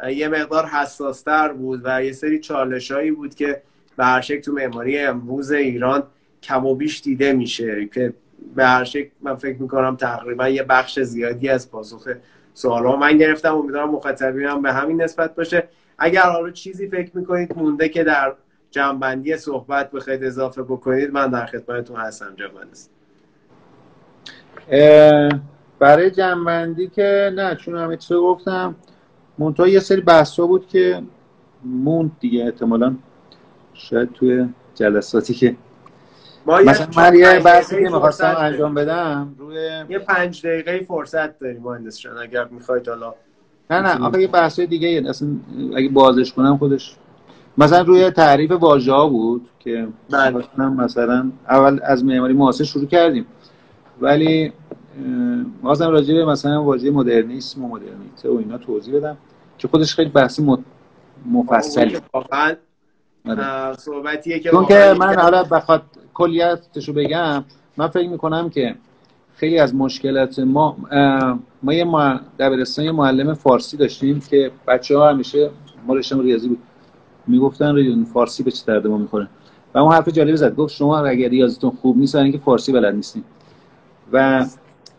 [0.09, 3.63] یه مقدار حساستر بود و یه سری چالشایی بود که
[3.97, 6.03] به هر شکل تو معماری امروز ایران
[6.43, 8.15] کم و بیش دیده میشه که
[8.57, 12.09] به هر شکل من فکر می‌کنم تقریبا یه بخش زیادی از پاسخ
[12.55, 13.57] سوال من گرفتم.
[13.57, 15.69] امیدوارم مخاطبینم به همین نسبت باشه.
[15.99, 18.35] اگر حالا چیزی فکر می‌کنید مونده که در
[18.71, 22.35] جنبندی صحبت بخواید اضافه بکنید من در خدمتتون هستم.
[22.37, 22.91] جوانست
[25.79, 28.75] برای جنبندی که نه چون همه چیزو گفتم.
[29.39, 31.03] منتها یه سری بحثا بود که
[31.65, 32.45] موند دیگه.
[32.45, 32.95] احتمالا
[33.75, 35.57] شاید توی جلساتی که
[36.47, 39.57] ما مثلا من یه بحثی که می‌خواستم انجام بدم روی
[39.89, 43.15] یه پنج دقیقه فرصت داریم مهندس شد اگر می‌خواید حالا.
[43.71, 45.29] نه نه آخه یه بحث دیگه اصلا
[45.77, 46.97] اگه بازش کنم خودش.
[47.59, 50.45] مثلا روی تعریف واژه ها بود که بله.
[50.59, 53.27] مثلا اول از معماری معاصر شروع کردیم.
[54.01, 54.53] ولی
[55.63, 59.17] بازم راجع به مثلا واژه مدرنیسم و مدرنیته و اینا توضیح بدم
[59.59, 60.57] که خودش خیلی بحثی
[61.27, 61.99] مفصلی.
[62.15, 62.55] واقعا
[63.29, 63.77] آره.
[63.77, 65.83] صحبتیه که چون که من حالا بخواد
[66.15, 67.45] کلیتشو بگم
[67.77, 68.75] من فکر می‌کنم که
[69.37, 70.77] خیلی از مشکلات ما
[71.63, 71.87] ما یه
[72.39, 75.51] دبیرستان یه معلم فارسی داشتیم که بچه ها همیشه
[75.87, 76.59] ما رشتم ریاضی بود.
[77.27, 79.29] می‌گفتن فارسی به چه درد ما می‌خوره؟
[79.75, 80.55] و اون حرف جالبی زد.
[80.55, 83.25] گفت شما اگر ریاضیتون خوب نیست که فارسی بلد نیستین.
[84.13, 84.47] و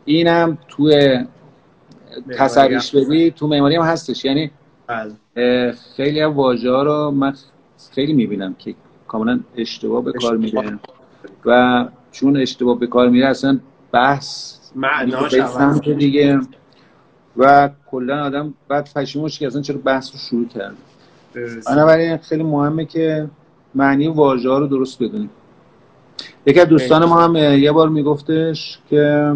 [0.05, 1.19] اینم توی
[2.37, 4.25] تصریش بدی تو معماری هم هستش.
[4.25, 4.51] یعنی
[4.87, 5.71] بله.
[5.95, 7.33] خیلی از واژه ها رو من
[7.91, 8.75] خیلی می‌بینم که
[9.07, 10.79] کاملا اشتباه به کار میره
[11.45, 13.59] و چون اشتباه به کار میره اصلا
[13.91, 15.33] بحث معناش
[15.87, 16.39] دیگه.
[17.37, 20.75] و کلا آدم بعد پشیمونش که اصلا چرا بحث رو شروع کرد.
[21.67, 23.29] بنابراین خیلی مهمه که
[23.75, 25.29] معنی واژه ها رو درست بدونیم.
[26.45, 29.33] یکی از دوستان ما هم یه بار میگفتش که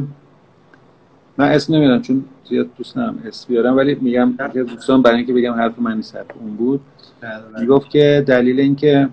[1.37, 5.33] من اسم نمی‌دونم چون زیاد دوست ندارم اسم بیارم ولی میگم یه دوستان برای اینکه
[5.33, 6.81] بگم حرف من نیست اون بود.
[7.21, 7.61] بله، بله.
[7.61, 9.09] می‌گفت که دلیل اینکه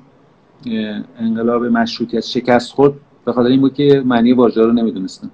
[1.19, 2.93] انقلاب مشروطیت شکست خورد
[3.25, 5.31] به خاطر این بود که معنی واژه رو نمی‌دونستن.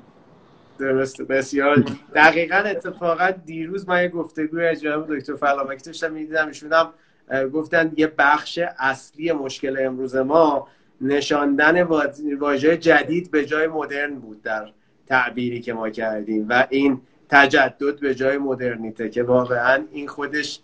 [0.78, 1.84] درسته بسیار.
[2.14, 6.86] دقیقا اتفاقا دیروز من یه گفتگوی از جناب دکتر فلامکی داشتم می‌دیدم ایشون هم
[7.48, 10.68] گفتن یه بخش اصلی مشکل امروز ما
[11.00, 11.82] نشاندن
[12.38, 14.66] واژه جدید به جای مدرن بود در
[15.10, 20.60] تعبیری که ما کردیم و این تجدد به جای مدرنیته که واقعا این خودش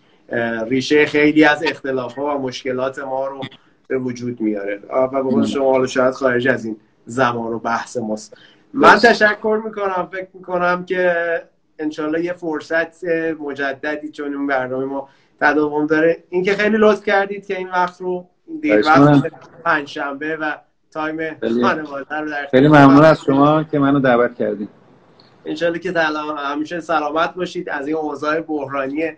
[0.68, 3.40] ریشه خیلی از اختلاف ها و مشکلات ما رو
[3.88, 4.80] به وجود میاره.
[4.90, 6.76] و به شما حالا شاید خارج از این
[7.06, 8.36] زمان و بحث ماست.
[8.72, 10.08] من تشکر می‌کنم.
[10.12, 11.14] فکر می‌کنم که
[11.78, 13.04] انشالله یه فرصت
[13.40, 15.08] مجددی چون این برنامه ما
[15.40, 16.24] تداوم داره.
[16.30, 18.28] اینکه خیلی لطف کردید که این وقت رو
[18.60, 19.32] دیر وقت
[19.64, 20.56] پنجشنبه و
[20.90, 24.68] تایم خانواده رو در خیلی ممنون از شما که منو دعوت کردید
[25.44, 25.92] انشالله که
[26.38, 27.68] همیشه سلامت باشید.
[27.68, 29.12] از این اوضاع بحرانی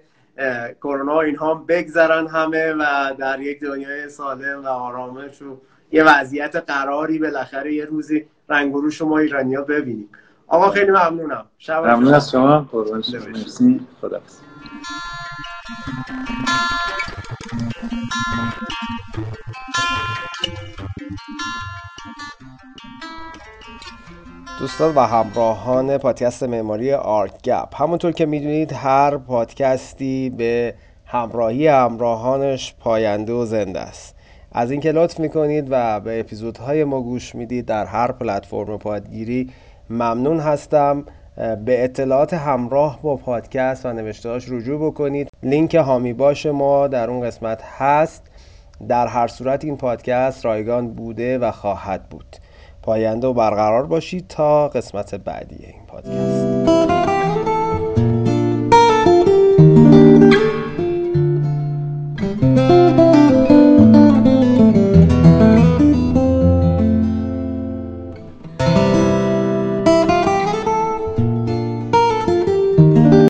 [0.82, 5.60] کرونا اینها بگذرن همه و در یک دنیای سالم و آرامش و
[5.92, 10.08] یه وضعیت قراری بالاخره یه روزی رنگ رو شما ایرانی ها ببینیم.
[10.46, 11.44] آقا خیلی ممنونم.
[11.68, 12.68] ممنون از شما.
[12.72, 13.20] قربان شما.
[13.20, 13.80] مرسی.
[14.00, 14.20] خدا
[24.60, 27.82] دوستان و همراهان پادکست معماری آرت گپ.
[27.82, 30.74] همونطور که می‌دونید هر پادکستی به
[31.06, 34.16] همراهی همراهانش پاینده و زنده است.
[34.52, 39.50] از اینکه لطف می‌کنید و به اپیزودهای ما گوش می‌دید در هر پلتفرم پادگیری
[39.90, 41.04] ممنون هستم.
[41.64, 45.28] به اطلاعات همراه با پادکست و نوشتهاش رجوع بکنید.
[45.42, 48.22] لینک هامی باش ما در اون قسمت هست.
[48.88, 52.36] در هر صورت این پادکست رایگان بوده و خواهد بود.
[52.82, 56.97] پاینده و برقرار باشید تا قسمت بعدی این پادکست.